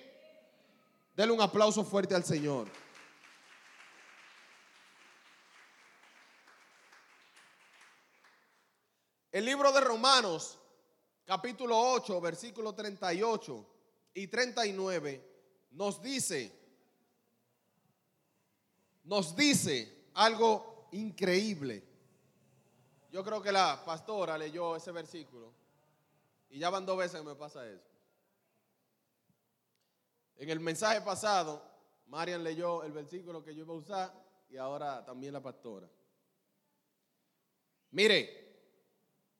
Denle 1.14 1.32
un 1.32 1.40
aplauso 1.40 1.84
fuerte 1.84 2.14
al 2.14 2.24
Señor. 2.24 2.68
El 9.30 9.44
libro 9.44 9.70
de 9.70 9.80
Romanos, 9.80 10.58
capítulo 11.24 11.78
8, 11.78 12.20
versículo 12.20 12.74
38 12.74 13.66
y 14.14 14.26
39, 14.26 15.24
nos 15.70 16.02
dice, 16.02 16.52
nos 19.04 19.36
dice 19.36 20.08
algo 20.14 20.88
increíble. 20.90 21.89
Yo 23.10 23.24
creo 23.24 23.42
que 23.42 23.50
la 23.50 23.82
pastora 23.84 24.38
leyó 24.38 24.76
ese 24.76 24.92
versículo 24.92 25.52
y 26.48 26.58
ya 26.58 26.70
van 26.70 26.86
dos 26.86 26.98
veces 26.98 27.20
que 27.20 27.26
me 27.26 27.34
pasa 27.34 27.66
eso. 27.66 27.88
En 30.36 30.48
el 30.48 30.60
mensaje 30.60 31.00
pasado, 31.00 31.62
Marian 32.06 32.42
leyó 32.42 32.82
el 32.82 32.92
versículo 32.92 33.44
que 33.44 33.54
yo 33.54 33.64
iba 33.64 33.74
a 33.74 33.76
usar 33.76 34.12
y 34.48 34.56
ahora 34.56 35.04
también 35.04 35.32
la 35.32 35.42
pastora. 35.42 35.88
Mire, 37.90 38.62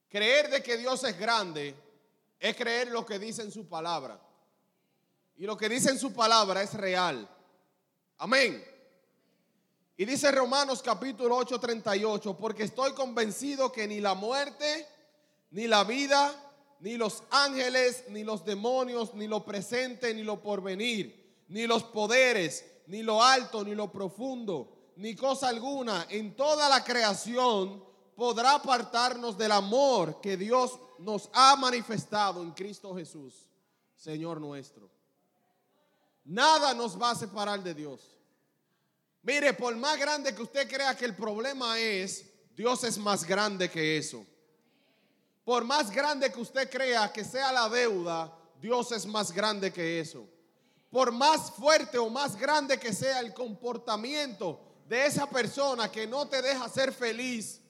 creer 0.09 0.51
de 0.51 0.63
que 0.63 0.77
Dios 0.77 1.03
es 1.05 1.19
grande 1.19 1.75
es 2.39 2.57
creer 2.57 2.89
lo 2.89 3.05
que 3.07 3.19
dice 3.19 3.43
en 3.43 3.53
su 3.53 3.69
palabra. 3.69 4.21
Y 5.37 5.45
lo 5.45 5.57
que 5.57 5.69
dice 5.69 5.91
en 5.91 5.99
su 5.99 6.13
palabra 6.13 6.63
es 6.63 6.75
real. 6.75 7.29
Amén. 8.19 8.65
Y 10.01 10.07
dice 10.07 10.31
Romanos 10.31 10.81
capítulo 10.81 11.37
8, 11.37 11.61
38, 11.61 12.35
porque 12.39 12.63
estoy 12.63 12.95
convencido 12.95 13.71
que 13.71 13.87
ni 13.87 14.01
la 14.01 14.15
muerte, 14.15 14.89
ni 15.51 15.67
la 15.67 15.85
vida, 15.85 16.35
ni 16.81 16.97
los 16.97 17.23
ángeles, 17.31 18.05
ni 18.09 18.25
los 18.25 18.43
demonios, 18.43 19.13
ni 19.13 19.27
lo 19.27 19.45
presente, 19.45 20.15
ni 20.15 20.23
lo 20.23 20.43
porvenir, 20.43 21.45
ni 21.49 21.67
los 21.67 21.85
poderes, 21.85 22.65
ni 22.87 23.03
lo 23.03 23.23
alto, 23.23 23.63
ni 23.63 23.75
lo 23.75 23.93
profundo, 23.93 24.73
ni 24.97 25.15
cosa 25.15 25.51
alguna 25.51 26.07
en 26.09 26.35
toda 26.35 26.71
la 26.71 26.83
creación 26.83 27.85
podrá 28.17 28.55
apartarnos 28.55 29.37
del 29.37 29.53
amor 29.53 30.19
que 30.23 30.39
Dios 30.39 30.79
nos 30.99 31.29
ha 31.35 31.57
manifestado 31.57 32.43
en 32.43 32.53
Cristo 32.53 32.97
Jesús, 32.97 33.47
Señor 33.97 34.41
nuestro. 34.41 34.89
Nada 36.25 36.73
nos 36.73 36.99
va 36.99 37.11
a 37.11 37.17
separar 37.17 37.63
de 37.63 37.75
Dios. 37.75 38.20
Mire, 39.23 39.53
por 39.53 39.77
más 39.77 39.99
grande 39.99 40.35
que 40.35 40.43
usted 40.43 40.69
crea 40.69 40.97
que 40.97 41.05
el 41.05 41.15
problema 41.15 41.79
es, 41.79 42.25
Dios 42.57 42.85
es 42.85 42.97
más 42.99 43.25
grande 43.25 43.71
que 43.71 43.99
eso. 43.99 44.25
Por 45.45 45.65
más 45.65 45.91
grande 45.91 46.33
que 46.33 46.41
usted 46.41 46.71
crea 46.71 47.13
que 47.13 47.25
sea 47.25 47.53
la 47.53 47.69
deuda, 47.69 48.35
Dios 48.61 48.93
es 48.93 49.07
más 49.07 49.33
grande 49.33 49.73
que 49.73 50.01
eso. 50.01 50.29
Por 50.91 51.13
más 51.13 51.51
fuerte 51.53 51.99
o 51.99 52.09
más 52.09 52.39
grande 52.39 52.79
que 52.79 52.93
sea 52.93 53.21
el 53.21 53.33
comportamiento 53.33 54.61
de 54.89 55.07
esa 55.07 55.29
persona 55.29 55.91
que 55.91 56.07
no 56.07 56.27
te 56.27 56.43
deja 56.43 56.69
ser 56.69 56.93
feliz, 56.93 57.61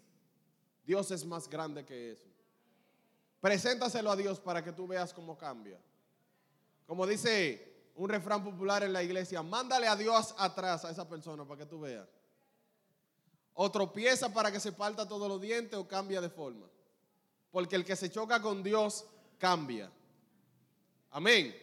Dios 0.84 1.10
es 1.10 1.24
más 1.24 1.48
grande 1.48 1.84
que 1.84 2.12
eso. 2.12 2.26
Preséntaselo 3.40 4.10
a 4.10 4.16
Dios 4.16 4.40
para 4.40 4.62
que 4.62 4.72
tú 4.72 4.86
veas 4.86 5.12
cómo 5.12 5.36
cambia. 5.36 5.78
Como 6.86 7.06
dice 7.06 7.69
un 8.00 8.08
refrán 8.08 8.42
popular 8.42 8.82
en 8.82 8.94
la 8.94 9.02
iglesia, 9.02 9.42
mándale 9.42 9.86
a 9.86 9.94
Dios 9.94 10.34
atrás 10.38 10.86
a 10.86 10.90
esa 10.90 11.06
persona 11.06 11.44
para 11.44 11.58
que 11.58 11.66
tú 11.66 11.80
veas. 11.80 12.08
O 13.52 13.70
tropieza 13.70 14.32
para 14.32 14.50
que 14.50 14.58
se 14.58 14.72
parta 14.72 15.06
todos 15.06 15.28
los 15.28 15.38
dientes 15.38 15.78
o 15.78 15.86
cambia 15.86 16.22
de 16.22 16.30
forma. 16.30 16.66
Porque 17.50 17.76
el 17.76 17.84
que 17.84 17.96
se 17.96 18.10
choca 18.10 18.40
con 18.40 18.62
Dios 18.62 19.04
cambia. 19.36 19.92
Amén. 21.10 21.54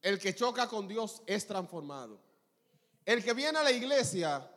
El 0.00 0.18
que 0.18 0.34
choca 0.34 0.68
con 0.68 0.88
Dios 0.88 1.22
es 1.24 1.46
transformado. 1.46 2.18
El 3.04 3.22
que 3.22 3.32
viene 3.32 3.60
a 3.60 3.62
la 3.62 3.70
iglesia 3.70 4.50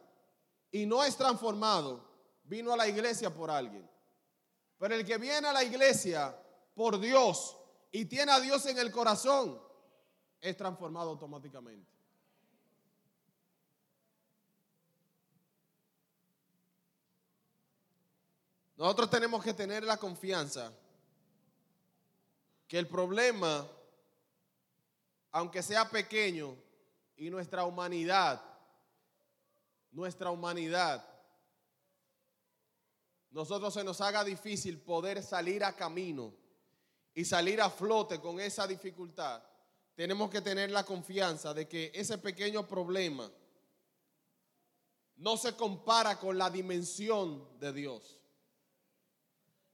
y 0.71 0.87
no 0.87 1.03
es 1.03 1.15
transformado, 1.15 2.03
vino 2.43 2.73
a 2.73 2.77
la 2.77 2.87
iglesia 2.87 3.31
por 3.31 3.51
alguien. 3.51 3.87
Pero 4.79 4.95
el 4.95 5.05
que 5.05 5.19
viene 5.19 5.47
a 5.47 5.53
la 5.53 5.63
iglesia 5.63 6.35
por 6.73 6.99
Dios 6.99 7.55
y 7.91 8.05
tiene 8.05 8.31
a 8.31 8.39
Dios 8.39 8.65
en 8.65 8.79
el 8.79 8.89
corazón, 8.91 9.63
es 10.49 10.55
transformado 10.55 11.09
automáticamente. 11.09 11.91
Nosotros 18.77 19.09
tenemos 19.09 19.43
que 19.43 19.53
tener 19.53 19.83
la 19.83 19.97
confianza 19.97 20.71
que 22.67 22.77
el 22.77 22.87
problema, 22.87 23.67
aunque 25.31 25.63
sea 25.63 25.89
pequeño, 25.89 26.55
y 27.17 27.29
nuestra 27.29 27.63
humanidad, 27.63 28.41
nuestra 29.91 30.29
humanidad, 30.29 31.03
nosotros 33.31 33.73
se 33.73 33.83
nos 33.83 33.99
haga 34.01 34.23
difícil 34.23 34.79
poder 34.79 35.23
salir 35.23 35.63
a 35.63 35.75
camino 35.75 36.33
y 37.13 37.23
salir 37.23 37.61
a 37.61 37.69
flote 37.69 38.19
con 38.19 38.39
esa 38.39 38.67
dificultad, 38.67 39.41
tenemos 39.95 40.29
que 40.29 40.41
tener 40.41 40.71
la 40.71 40.85
confianza 40.85 41.53
de 41.53 41.67
que 41.67 41.91
ese 41.93 42.17
pequeño 42.17 42.67
problema 42.67 43.31
no 45.17 45.37
se 45.37 45.55
compara 45.55 46.19
con 46.19 46.37
la 46.37 46.49
dimensión 46.49 47.47
de 47.59 47.73
Dios 47.73 48.15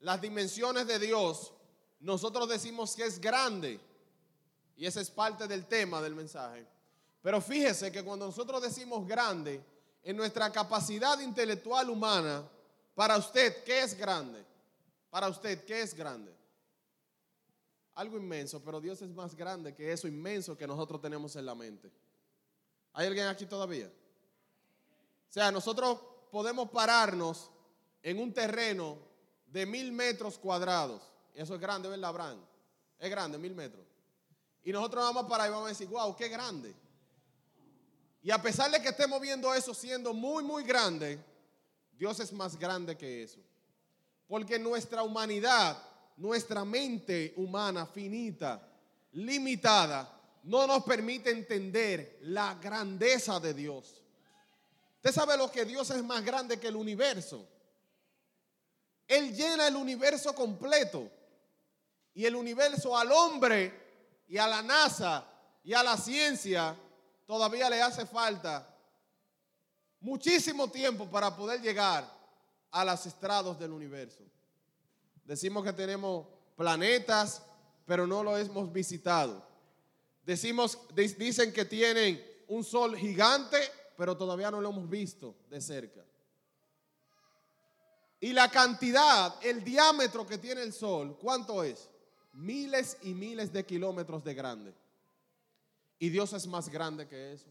las 0.02 0.20
dimensiones 0.20 0.88
de 0.88 1.00
Dios, 1.00 1.54
nosotros 2.00 2.50
decimos 2.50 2.96
que 2.96 3.06
es 3.06 3.22
grande. 3.22 3.80
Y 4.76 4.86
esa 4.86 5.00
es 5.00 5.12
parte 5.12 5.48
del 5.48 5.68
tema 5.68 6.02
del 6.02 6.16
mensaje. 6.16 6.66
Pero 7.22 7.40
fíjese 7.40 7.92
que 7.92 8.04
cuando 8.04 8.26
nosotros 8.26 8.62
decimos 8.62 9.08
grande, 9.08 9.64
en 10.04 10.18
nuestra 10.18 10.52
capacidad 10.52 11.20
intelectual 11.20 11.90
humana, 11.90 12.44
para 12.96 13.18
usted, 13.18 13.64
¿qué 13.64 13.84
es 13.84 13.96
grande? 13.96 14.44
Para 15.12 15.30
usted, 15.30 15.64
¿qué 15.66 15.82
es 15.82 15.94
grande? 15.94 16.36
Algo 17.96 18.18
inmenso, 18.18 18.64
pero 18.64 18.80
Dios 18.80 19.02
es 19.02 19.10
más 19.10 19.36
grande 19.36 19.74
que 19.74 19.92
eso 19.92 20.08
inmenso 20.08 20.58
que 20.58 20.66
nosotros 20.66 21.02
tenemos 21.02 21.36
en 21.36 21.46
la 21.46 21.56
mente. 21.56 21.92
¿Hay 22.94 23.08
alguien 23.08 23.28
aquí 23.28 23.46
todavía? 23.46 23.88
O 23.88 25.34
sea, 25.34 25.52
nosotros 25.52 26.00
podemos 26.32 26.70
pararnos 26.70 27.50
en 28.02 28.20
un 28.20 28.34
terreno 28.34 28.98
de 29.48 29.66
mil 29.66 29.92
metros 29.92 30.38
cuadrados. 30.38 31.02
Eso 31.34 31.56
es 31.56 31.62
grande, 31.62 31.90
¿verdad, 31.90 32.10
Abraham? 32.10 32.40
Es 33.00 33.10
grande, 33.10 33.38
mil 33.38 33.56
metros. 33.56 33.86
Y 34.64 34.72
nosotros 34.72 35.04
vamos 35.04 35.26
para 35.30 35.44
ahí 35.44 35.50
y 35.50 35.54
vamos 35.54 35.68
a 35.68 35.70
decir, 35.70 35.88
wow, 35.88 36.16
qué 36.16 36.30
grande. 36.30 36.76
Y 38.22 38.30
a 38.32 38.42
pesar 38.42 38.70
de 38.70 38.82
que 38.82 38.90
estemos 38.90 39.20
viendo 39.20 39.54
eso 39.54 39.74
siendo 39.74 40.14
muy, 40.14 40.44
muy 40.44 40.64
grande, 40.64 41.20
Dios 41.94 42.20
es 42.20 42.32
más 42.32 42.58
grande 42.58 42.96
que 42.96 43.24
eso. 43.24 43.40
Porque 44.28 44.60
nuestra 44.60 45.04
humanidad, 45.04 45.82
nuestra 46.22 46.64
mente 46.64 47.34
humana 47.38 47.88
finita, 47.88 48.62
limitada, 49.14 50.08
no 50.44 50.68
nos 50.68 50.84
permite 50.84 51.32
entender 51.32 52.20
la 52.22 52.54
grandeza 52.56 53.40
de 53.40 53.56
Dios. 53.56 54.04
Usted 54.98 55.12
sabe 55.12 55.36
lo 55.36 55.52
que 55.52 55.66
Dios 55.66 55.90
es 55.90 56.04
más 56.04 56.24
grande 56.24 56.60
que 56.60 56.68
el 56.68 56.76
universo. 56.76 57.44
Él 59.08 59.36
llena 59.36 59.68
el 59.68 59.76
universo 59.76 60.36
completo. 60.36 61.10
Y 62.14 62.26
el 62.26 62.36
universo 62.36 62.96
al 62.96 63.12
hombre 63.12 64.24
y 64.28 64.38
a 64.38 64.46
la 64.46 64.62
NASA 64.62 65.26
y 65.64 65.74
a 65.74 65.82
la 65.82 65.98
ciencia 65.98 66.76
todavía 67.26 67.68
le 67.70 67.82
hace 67.82 68.06
falta 68.06 68.68
muchísimo 70.00 70.70
tiempo 70.70 71.10
para 71.10 71.36
poder 71.36 71.62
llegar 71.62 72.08
a 72.70 72.86
los 72.86 73.06
estrados 73.08 73.58
del 73.58 73.72
universo. 73.72 74.24
Decimos 75.32 75.64
que 75.64 75.72
tenemos 75.72 76.28
planetas, 76.58 77.42
pero 77.86 78.06
no 78.06 78.22
lo 78.22 78.38
hemos 78.38 78.70
visitado. 78.70 79.42
Decimos, 80.26 80.78
dicen 80.94 81.54
que 81.54 81.64
tienen 81.64 82.22
un 82.50 82.66
sol 82.66 82.98
gigante, 82.98 83.58
pero 83.96 84.18
todavía 84.18 84.52
no 84.52 84.60
lo 84.60 84.72
hemos 84.72 84.90
visto 84.90 85.38
de 85.50 85.62
cerca. 85.62 86.04
Y 88.20 88.34
la 88.34 88.52
cantidad, 88.52 89.34
el 89.42 89.64
diámetro 89.64 90.28
que 90.28 90.38
tiene 90.38 90.64
el 90.64 90.74
Sol, 90.74 91.18
¿cuánto 91.18 91.64
es? 91.64 91.90
Miles 92.34 92.98
y 93.04 93.14
miles 93.14 93.54
de 93.54 93.66
kilómetros 93.66 94.26
de 94.26 94.34
grande. 94.34 94.76
Y 95.98 96.10
Dios 96.10 96.34
es 96.34 96.46
más 96.46 96.68
grande 96.68 97.08
que 97.08 97.32
eso. 97.32 97.48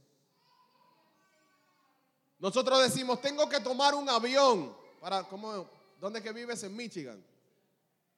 Nosotros 2.38 2.82
decimos, 2.82 3.22
tengo 3.22 3.48
que 3.48 3.60
tomar 3.60 3.94
un 3.94 4.06
avión 4.06 4.76
para, 5.00 5.26
¿cómo? 5.26 5.66
¿Dónde 5.98 6.22
que 6.22 6.30
vives? 6.34 6.62
En 6.62 6.76
Michigan. 6.76 7.29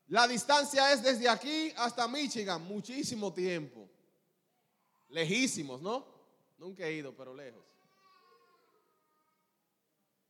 La 0.08 0.26
distancia 0.28 0.92
es 0.92 1.02
desde 1.02 1.28
aquí 1.28 1.72
hasta 1.76 2.06
Michigan, 2.08 2.62
muchísimo 2.62 3.32
tiempo. 3.32 3.88
Lejísimos, 5.08 5.80
¿no? 5.80 6.06
Nunca 6.58 6.86
he 6.86 6.92
ido, 6.92 7.14
pero 7.16 7.34
lejos. 7.34 7.64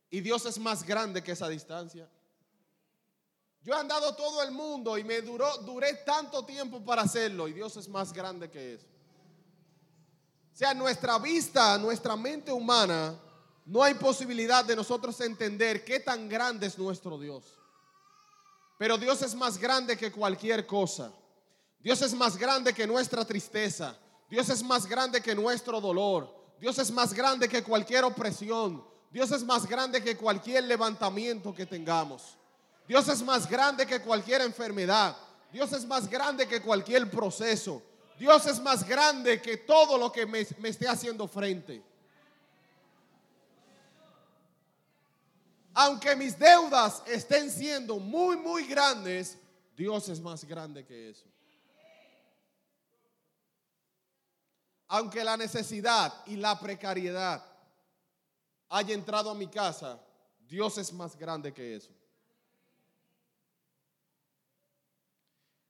Y 0.09 0.21
Dios 0.21 0.45
es 0.45 0.59
más 0.59 0.83
grande 0.83 1.23
que 1.23 1.31
esa 1.31 1.49
distancia. 1.49 2.09
Yo 3.63 3.73
he 3.73 3.77
andado 3.77 4.13
todo 4.15 4.43
el 4.43 4.51
mundo 4.51 4.97
y 4.97 5.03
me 5.03 5.21
duró, 5.21 5.57
duré 5.59 5.93
tanto 6.05 6.45
tiempo 6.45 6.83
para 6.83 7.03
hacerlo 7.03 7.47
y 7.47 7.53
Dios 7.53 7.77
es 7.77 7.87
más 7.87 8.11
grande 8.11 8.51
que 8.51 8.73
eso. 8.73 8.85
O 10.53 10.55
sea, 10.55 10.73
nuestra 10.73 11.17
vista, 11.17 11.77
nuestra 11.77 12.15
mente 12.15 12.51
humana, 12.51 13.19
no 13.65 13.81
hay 13.81 13.95
posibilidad 13.95 14.63
de 14.65 14.75
nosotros 14.75 15.19
entender 15.21 15.83
qué 15.83 15.99
tan 15.99 16.27
grande 16.27 16.67
es 16.67 16.77
nuestro 16.77 17.17
Dios. 17.17 17.57
Pero 18.77 18.97
Dios 18.97 19.21
es 19.21 19.35
más 19.35 19.57
grande 19.57 19.97
que 19.97 20.11
cualquier 20.11 20.65
cosa. 20.65 21.11
Dios 21.79 22.01
es 22.01 22.13
más 22.13 22.37
grande 22.37 22.73
que 22.73 22.87
nuestra 22.87 23.25
tristeza. 23.25 23.97
Dios 24.29 24.49
es 24.49 24.63
más 24.63 24.85
grande 24.85 25.21
que 25.21 25.35
nuestro 25.35 25.79
dolor. 25.79 26.33
Dios 26.59 26.79
es 26.79 26.91
más 26.91 27.13
grande 27.13 27.47
que 27.47 27.61
cualquier 27.61 28.03
opresión. 28.03 28.83
Dios 29.11 29.31
es 29.31 29.43
más 29.43 29.67
grande 29.67 30.01
que 30.03 30.17
cualquier 30.17 30.63
levantamiento 30.63 31.53
que 31.53 31.65
tengamos. 31.65 32.37
Dios 32.87 33.07
es 33.09 33.21
más 33.21 33.49
grande 33.49 33.85
que 33.85 34.01
cualquier 34.01 34.41
enfermedad. 34.41 35.15
Dios 35.51 35.71
es 35.73 35.85
más 35.85 36.09
grande 36.09 36.47
que 36.47 36.61
cualquier 36.61 37.09
proceso. 37.11 37.81
Dios 38.17 38.45
es 38.47 38.59
más 38.59 38.87
grande 38.87 39.41
que 39.41 39.57
todo 39.57 39.97
lo 39.97 40.11
que 40.11 40.25
me, 40.25 40.47
me 40.59 40.69
esté 40.69 40.87
haciendo 40.87 41.27
frente. 41.27 41.83
Aunque 45.73 46.15
mis 46.15 46.37
deudas 46.37 47.01
estén 47.07 47.49
siendo 47.49 47.99
muy, 47.99 48.37
muy 48.37 48.65
grandes, 48.67 49.37
Dios 49.75 50.07
es 50.09 50.19
más 50.19 50.43
grande 50.43 50.85
que 50.85 51.09
eso. 51.09 51.25
Aunque 54.87 55.23
la 55.23 55.35
necesidad 55.35 56.13
y 56.27 56.35
la 56.35 56.59
precariedad 56.59 57.43
haya 58.69 58.93
entrado 58.93 59.31
a 59.31 59.35
mi 59.35 59.47
casa, 59.47 59.99
Dios 60.47 60.77
es 60.77 60.93
más 60.93 61.17
grande 61.17 61.51
que 61.51 61.75
eso. 61.75 61.89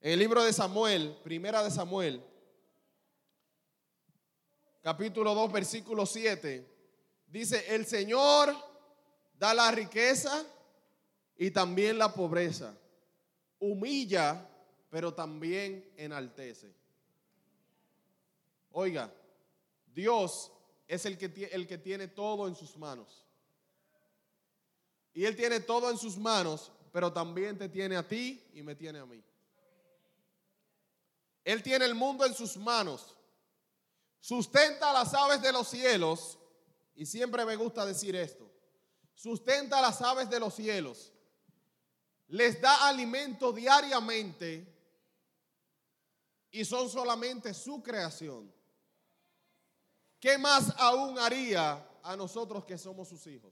En 0.02 0.12
el 0.12 0.20
libro 0.20 0.44
de 0.44 0.52
Samuel, 0.52 1.18
primera 1.24 1.64
de 1.64 1.72
Samuel, 1.72 2.22
capítulo 4.82 5.34
2, 5.34 5.50
versículo 5.54 6.06
7, 6.06 6.70
dice, 7.28 7.74
el 7.74 7.86
Señor 7.86 8.73
da 9.44 9.54
la 9.54 9.72
riqueza 9.72 10.46
y 11.36 11.52
también 11.52 11.98
la 11.98 12.14
pobreza. 12.14 12.74
Humilla, 13.60 14.50
pero 14.90 15.14
también 15.14 15.92
enaltece. 15.98 16.74
Oiga, 18.72 19.14
Dios 19.94 20.50
es 20.88 21.06
el 21.06 21.18
que, 21.18 21.50
el 21.52 21.68
que 21.68 21.78
tiene 21.78 22.08
todo 22.08 22.48
en 22.48 22.56
sus 22.56 22.78
manos. 22.78 23.26
Y 25.14 25.26
Él 25.26 25.36
tiene 25.36 25.60
todo 25.60 25.92
en 25.92 25.98
sus 25.98 26.18
manos, 26.18 26.72
pero 26.94 27.12
también 27.12 27.58
te 27.58 27.68
tiene 27.68 27.98
a 27.98 28.08
ti 28.08 28.42
y 28.54 28.64
me 28.64 28.76
tiene 28.76 29.00
a 29.00 29.06
mí. 29.06 29.22
Él 31.44 31.62
tiene 31.62 31.84
el 31.84 31.96
mundo 31.96 32.26
en 32.26 32.34
sus 32.34 32.56
manos. 32.56 33.18
Sustenta 34.22 34.94
las 34.94 35.14
aves 35.14 35.42
de 35.42 35.52
los 35.52 35.68
cielos. 35.68 36.40
Y 36.96 37.06
siempre 37.06 37.44
me 37.44 37.58
gusta 37.58 37.86
decir 37.86 38.16
esto. 38.16 38.43
Sustenta 39.16 39.82
las 39.82 40.02
aves 40.02 40.30
de 40.30 40.40
los 40.40 40.54
cielos. 40.54 41.12
Les 42.28 42.60
da 42.60 42.88
alimento 42.88 43.52
diariamente. 43.52 44.68
Y 46.52 46.66
son 46.66 46.90
solamente 46.90 47.54
su 47.54 47.82
creación. 47.82 48.52
¿Qué 50.20 50.38
más 50.38 50.74
aún 50.78 51.20
haría 51.20 51.86
a 52.02 52.16
nosotros 52.16 52.64
que 52.64 52.78
somos 52.78 53.10
sus 53.10 53.28
hijos? 53.28 53.52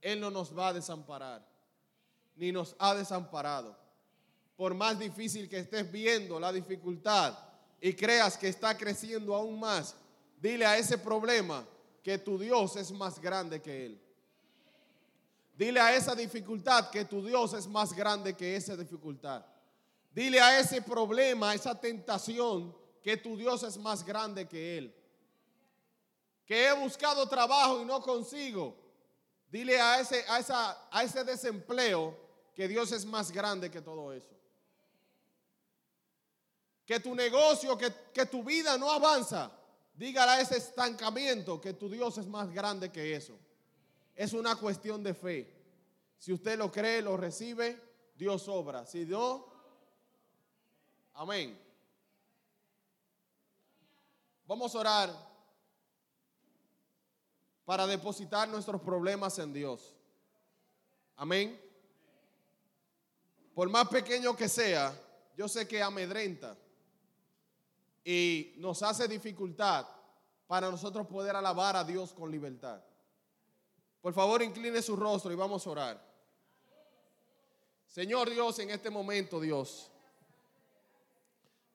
Él 0.00 0.20
no 0.20 0.30
nos 0.30 0.56
va 0.56 0.68
a 0.68 0.72
desamparar, 0.74 1.44
ni 2.36 2.52
nos 2.52 2.76
ha 2.78 2.94
desamparado. 2.94 3.76
Por 4.54 4.74
más 4.74 4.98
difícil 4.98 5.48
que 5.48 5.58
estés 5.58 5.90
viendo 5.90 6.38
la 6.38 6.52
dificultad 6.52 7.36
y 7.80 7.94
creas 7.94 8.36
que 8.36 8.48
está 8.48 8.76
creciendo 8.76 9.34
aún 9.34 9.58
más, 9.58 9.96
dile 10.40 10.66
a 10.66 10.76
ese 10.76 10.98
problema 10.98 11.66
que 12.02 12.18
tu 12.18 12.38
Dios 12.38 12.76
es 12.76 12.92
más 12.92 13.18
grande 13.18 13.62
que 13.62 13.86
él. 13.86 14.03
Dile 15.56 15.80
a 15.80 15.94
esa 15.94 16.14
dificultad 16.14 16.90
que 16.90 17.04
tu 17.04 17.24
Dios 17.24 17.54
es 17.54 17.66
más 17.66 17.92
grande 17.92 18.34
que 18.34 18.56
esa 18.56 18.76
dificultad. 18.76 19.44
Dile 20.12 20.40
a 20.40 20.58
ese 20.58 20.82
problema, 20.82 21.50
a 21.50 21.54
esa 21.54 21.78
tentación, 21.78 22.76
que 23.02 23.16
tu 23.16 23.36
Dios 23.36 23.62
es 23.62 23.76
más 23.76 24.04
grande 24.04 24.48
que 24.48 24.78
él 24.78 24.94
que 26.46 26.66
he 26.66 26.72
buscado 26.72 27.26
trabajo 27.28 27.80
y 27.80 27.84
no 27.84 28.00
consigo. 28.02 28.76
Dile 29.50 29.80
a 29.80 30.00
ese, 30.00 30.24
a, 30.28 30.38
esa, 30.38 30.88
a 30.90 31.02
ese 31.02 31.24
desempleo 31.24 32.16
que 32.54 32.68
Dios 32.68 32.92
es 32.92 33.04
más 33.04 33.30
grande 33.30 33.70
que 33.70 33.80
todo 33.80 34.12
eso. 34.12 34.34
Que 36.84 37.00
tu 37.00 37.14
negocio, 37.14 37.78
que, 37.78 37.92
que 38.12 38.26
tu 38.26 38.42
vida 38.42 38.76
no 38.76 38.90
avanza. 38.90 39.50
Dígale 39.94 40.32
a 40.32 40.40
ese 40.40 40.58
estancamiento 40.58 41.60
que 41.60 41.72
tu 41.72 41.88
Dios 41.88 42.18
es 42.18 42.26
más 42.26 42.50
grande 42.52 42.90
que 42.90 43.14
eso. 43.14 43.38
Es 44.14 44.32
una 44.32 44.56
cuestión 44.56 45.02
de 45.02 45.14
fe. 45.14 45.52
Si 46.18 46.32
usted 46.32 46.56
lo 46.58 46.70
cree, 46.70 47.02
lo 47.02 47.16
recibe, 47.16 47.80
Dios 48.14 48.48
obra. 48.48 48.86
Si 48.86 49.04
no, 49.04 49.46
amén. 51.14 51.58
Vamos 54.46 54.74
a 54.74 54.78
orar 54.78 55.34
para 57.64 57.86
depositar 57.86 58.48
nuestros 58.48 58.80
problemas 58.80 59.38
en 59.38 59.52
Dios. 59.52 59.94
Amén. 61.16 61.60
Por 63.54 63.68
más 63.68 63.88
pequeño 63.88 64.36
que 64.36 64.48
sea, 64.48 64.94
yo 65.36 65.48
sé 65.48 65.66
que 65.66 65.82
amedrenta 65.82 66.56
y 68.04 68.54
nos 68.58 68.82
hace 68.82 69.08
dificultad 69.08 69.86
para 70.46 70.70
nosotros 70.70 71.06
poder 71.06 71.34
alabar 71.36 71.76
a 71.76 71.84
Dios 71.84 72.12
con 72.12 72.30
libertad. 72.30 72.82
Por 74.04 74.12
favor, 74.12 74.42
incline 74.42 74.82
su 74.82 74.96
rostro 74.96 75.32
y 75.32 75.34
vamos 75.34 75.66
a 75.66 75.70
orar. 75.70 76.14
Señor 77.86 78.28
Dios, 78.28 78.58
en 78.58 78.68
este 78.68 78.90
momento, 78.90 79.40
Dios, 79.40 79.90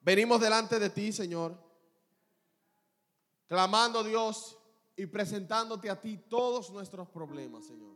venimos 0.02 0.40
delante 0.40 0.78
de 0.78 0.92
ti, 0.92 1.12
Señor, 1.12 1.58
clamando, 3.48 4.04
Dios, 4.04 4.60
y 4.96 5.08
presentándote 5.08 5.90
a 5.90 6.00
ti 6.00 6.20
todos 6.30 6.70
nuestros 6.70 7.10
problemas, 7.10 7.66
Señor. 7.66 7.96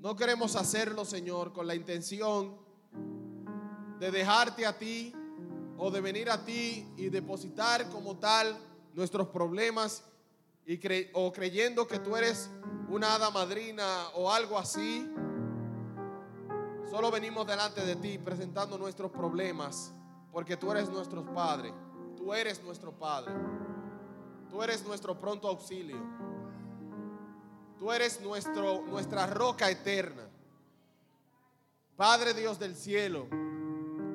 No 0.00 0.16
queremos 0.16 0.56
hacerlo, 0.56 1.04
Señor, 1.04 1.52
con 1.52 1.68
la 1.68 1.76
intención 1.76 2.58
de 4.00 4.10
dejarte 4.10 4.66
a 4.66 4.76
ti 4.76 5.14
o 5.76 5.88
de 5.92 6.00
venir 6.00 6.28
a 6.30 6.44
ti 6.44 6.84
y 6.96 7.10
depositar 7.10 7.88
como 7.90 8.18
tal 8.18 8.58
nuestros 8.92 9.28
problemas 9.28 10.02
y 10.66 10.80
o 11.12 11.32
creyendo 11.32 11.86
que 11.86 12.00
tú 12.00 12.16
eres 12.16 12.50
una 12.88 13.14
hada 13.14 13.30
madrina 13.30 14.08
o 14.14 14.32
algo 14.32 14.58
así. 14.58 15.10
Solo 16.90 17.10
venimos 17.10 17.46
delante 17.46 17.84
de 17.84 17.96
ti 17.96 18.18
presentando 18.18 18.78
nuestros 18.78 19.10
problemas 19.10 19.92
porque 20.32 20.56
tú 20.56 20.70
eres 20.70 20.88
nuestro 20.88 21.24
Padre. 21.34 21.72
Tú 22.16 22.32
eres 22.32 22.62
nuestro 22.62 22.92
Padre. 22.92 23.32
Tú 24.50 24.62
eres 24.62 24.84
nuestro 24.84 25.18
pronto 25.18 25.48
auxilio. 25.48 25.98
Tú 27.78 27.92
eres 27.92 28.20
nuestro, 28.20 28.82
nuestra 28.82 29.26
roca 29.26 29.70
eterna. 29.70 30.28
Padre 31.96 32.32
Dios 32.32 32.58
del 32.58 32.74
cielo, 32.74 33.26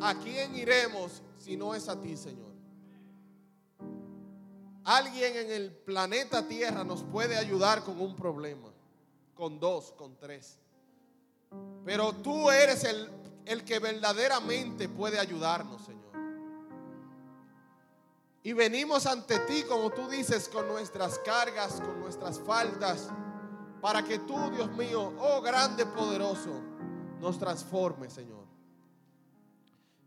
¿a 0.02 0.16
quién 0.16 0.56
iremos 0.56 1.22
si 1.38 1.58
no 1.58 1.76
es 1.76 1.90
a 1.90 2.00
ti, 2.00 2.16
Señor? 2.16 2.53
Alguien 4.86 5.36
en 5.38 5.52
el 5.52 5.72
planeta 5.72 6.48
Tierra 6.48 6.84
nos 6.84 7.04
puede 7.04 7.38
ayudar 7.38 7.84
con 7.84 8.02
un 8.02 8.16
problema, 8.16 8.70
con 9.34 9.60
dos, 9.60 9.94
con 9.94 10.18
tres. 10.18 10.58
Pero 11.86 12.14
tú 12.14 12.50
eres 12.50 12.84
el, 12.84 13.10
el 13.46 13.64
que 13.64 13.80
verdaderamente 13.80 14.90
puede 14.90 15.20
ayudarnos, 15.20 15.84
Señor. 15.86 16.04
Y 18.44 18.52
venimos 18.52 19.06
ante 19.06 19.40
ti, 19.40 19.64
como 19.64 19.90
tú 19.90 20.10
dices, 20.10 20.50
con 20.50 20.68
nuestras 20.68 21.18
cargas, 21.20 21.80
con 21.80 22.02
nuestras 22.02 22.40
faltas, 22.42 23.10
para 23.82 24.04
que 24.04 24.20
tú, 24.20 24.36
Dios 24.52 24.70
mío, 24.72 25.14
oh 25.18 25.42
grande 25.42 25.86
poderoso, 25.86 26.62
nos 27.22 27.40
transforme, 27.40 28.10
Señor. 28.10 28.44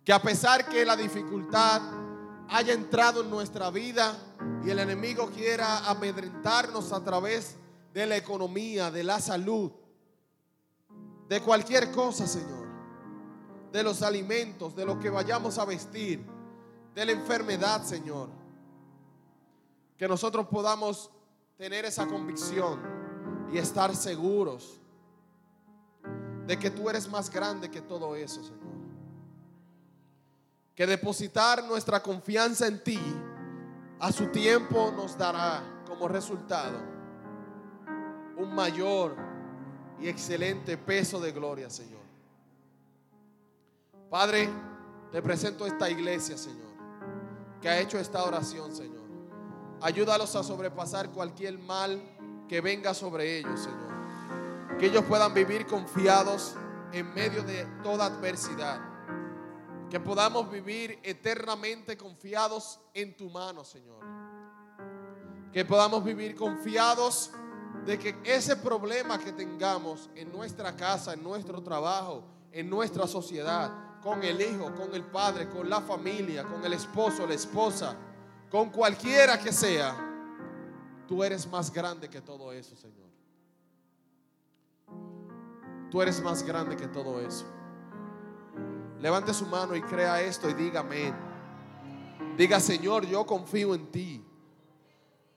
Que 0.05 0.13
a 0.13 0.21
pesar 0.21 0.69
que 0.69 0.85
la 0.85 0.97
dificultad 0.97 1.81
haya 2.49 2.73
entrado 2.73 3.23
en 3.23 3.31
nuestra 3.31 3.71
vida 3.71 4.17
y 4.65 4.71
el 4.71 4.79
enemigo 4.79 5.31
quiera 5.31 5.89
amedrentarnos 5.89 6.93
a 6.93 7.03
través 7.03 7.57
de 7.93 8.07
la 8.07 8.17
economía, 8.17 8.91
de 8.91 9.05
la 9.05 9.21
salud, 9.21 9.71
de 11.29 11.41
cualquier 11.41 11.91
cosa, 11.91 12.27
Señor, 12.27 12.67
de 13.73 13.83
los 13.83 14.03
alimentos, 14.03 14.77
de 14.77 14.85
lo 14.85 14.99
que 14.99 15.11
vayamos 15.11 15.59
a 15.59 15.65
vestir 15.65 16.25
de 16.95 17.05
la 17.05 17.13
enfermedad, 17.13 17.83
Señor. 17.85 18.31
Que 19.97 20.09
nosotros 20.09 20.47
podamos 20.47 21.11
tener 21.57 21.85
esa 21.85 22.07
convicción 22.07 22.81
y 23.53 23.59
estar 23.59 23.95
seguros 23.95 24.81
de 26.47 26.59
que 26.59 26.71
tú 26.71 26.89
eres 26.89 27.09
más 27.09 27.31
grande 27.31 27.71
que 27.71 27.83
todo 27.83 28.17
eso, 28.17 28.43
Señor. 28.43 28.66
Que 30.77 30.87
depositar 30.87 31.65
nuestra 31.65 32.03
confianza 32.03 32.67
en 32.67 32.85
ti 32.85 33.01
a 33.99 34.13
su 34.13 34.27
tiempo 34.27 34.93
nos 34.95 35.17
dará 35.17 35.63
como 35.87 36.07
resultado 36.07 36.77
un 38.37 38.55
mayor 38.55 39.17
y 39.99 40.07
excelente 40.07 40.77
peso 40.77 41.19
de 41.19 41.33
gloria, 41.33 41.71
Señor. 41.71 42.03
Padre, 44.11 44.51
te 45.11 45.23
presento 45.23 45.67
esta 45.67 45.89
iglesia, 45.89 46.37
Señor, 46.37 46.75
que 47.63 47.71
ha 47.71 47.81
hecho 47.81 47.99
esta 47.99 48.23
oración, 48.23 48.77
Señor. 48.77 49.07
Ayúdalos 49.81 50.37
a 50.37 50.45
sobrepasar 50.45 51.11
cualquier 51.11 51.59
mal 51.59 52.03
que 52.49 52.61
venga 52.61 52.93
sobre 52.93 53.39
ellos, 53.39 53.61
Señor. 53.61 54.79
Que 54.79 54.87
ellos 54.87 55.05
puedan 55.05 55.33
vivir 55.33 55.67
confiados 55.67 56.55
en 56.93 57.15
medio 57.15 57.43
de 57.43 57.65
toda 57.83 58.05
adversidad. 58.05 58.96
Que 59.91 60.01
podamos 60.01 60.51
vivir 60.51 60.99
eternamente 61.03 61.97
confiados 61.97 62.81
en 62.93 63.17
tu 63.17 63.31
mano, 63.31 63.65
Señor. 63.65 64.05
Que 65.53 65.65
podamos 65.65 66.05
vivir 66.05 66.35
confiados 66.35 67.31
de 67.87 67.99
que 67.99 68.17
ese 68.25 68.57
problema 68.57 69.19
que 69.19 69.33
tengamos 69.33 70.11
en 70.15 70.33
nuestra 70.33 70.75
casa, 70.77 71.15
en 71.15 71.23
nuestro 71.23 71.63
trabajo, 71.63 72.25
en 72.51 72.69
nuestra 72.69 73.07
sociedad, 73.07 74.01
con 74.03 74.23
el 74.23 74.41
hijo, 74.41 74.75
con 74.75 74.95
el 74.95 75.05
padre, 75.05 75.49
con 75.49 75.69
la 75.69 75.81
familia, 75.81 76.45
con 76.45 76.65
el 76.65 76.73
esposo, 76.73 77.27
la 77.27 77.35
esposa, 77.35 77.97
con 78.51 78.71
cualquiera 78.71 79.39
que 79.39 79.53
sea, 79.53 79.97
tú 81.07 81.23
eres 81.23 81.47
más 81.49 81.73
grande 81.73 82.09
que 82.09 82.21
todo 82.21 82.53
eso, 82.53 82.77
Señor. 82.77 83.07
Tú 85.91 86.03
eres 86.03 86.21
más 86.21 86.43
grande 86.43 86.77
que 86.77 86.89
todo 86.89 87.21
eso. 87.21 87.47
Levante 89.01 89.35
su 89.35 89.47
mano 89.47 89.75
y 89.77 89.83
crea 89.83 90.21
esto 90.23 90.49
y 90.49 90.55
diga 90.55 90.81
amén. 90.81 91.15
Diga, 92.37 92.61
Señor, 92.61 93.07
yo 93.07 93.25
confío 93.25 93.75
en 93.75 93.87
ti. 93.87 94.25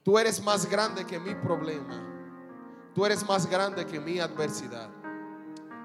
Tú 0.02 0.18
eres 0.18 0.42
más 0.42 0.68
grande 0.68 1.04
que 1.04 1.18
mi 1.18 1.34
problema. 1.34 2.00
Tú 2.94 3.06
eres 3.06 3.26
más 3.26 3.48
grande 3.48 3.86
que 3.86 4.00
mi 4.00 4.18
adversidad. 4.18 4.90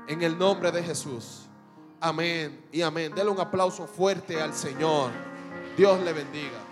En 0.08 0.22
el 0.22 0.38
nombre 0.38 0.72
de 0.72 0.84
Jesús. 0.84 1.48
Amén 2.00 2.66
y 2.72 2.82
amén. 2.82 3.14
Dele 3.14 3.30
un 3.30 3.40
aplauso 3.40 3.88
fuerte 3.88 4.42
al 4.42 4.54
Señor. 4.54 5.12
Dios 5.78 6.00
le 6.02 6.14
bendiga. 6.14 6.65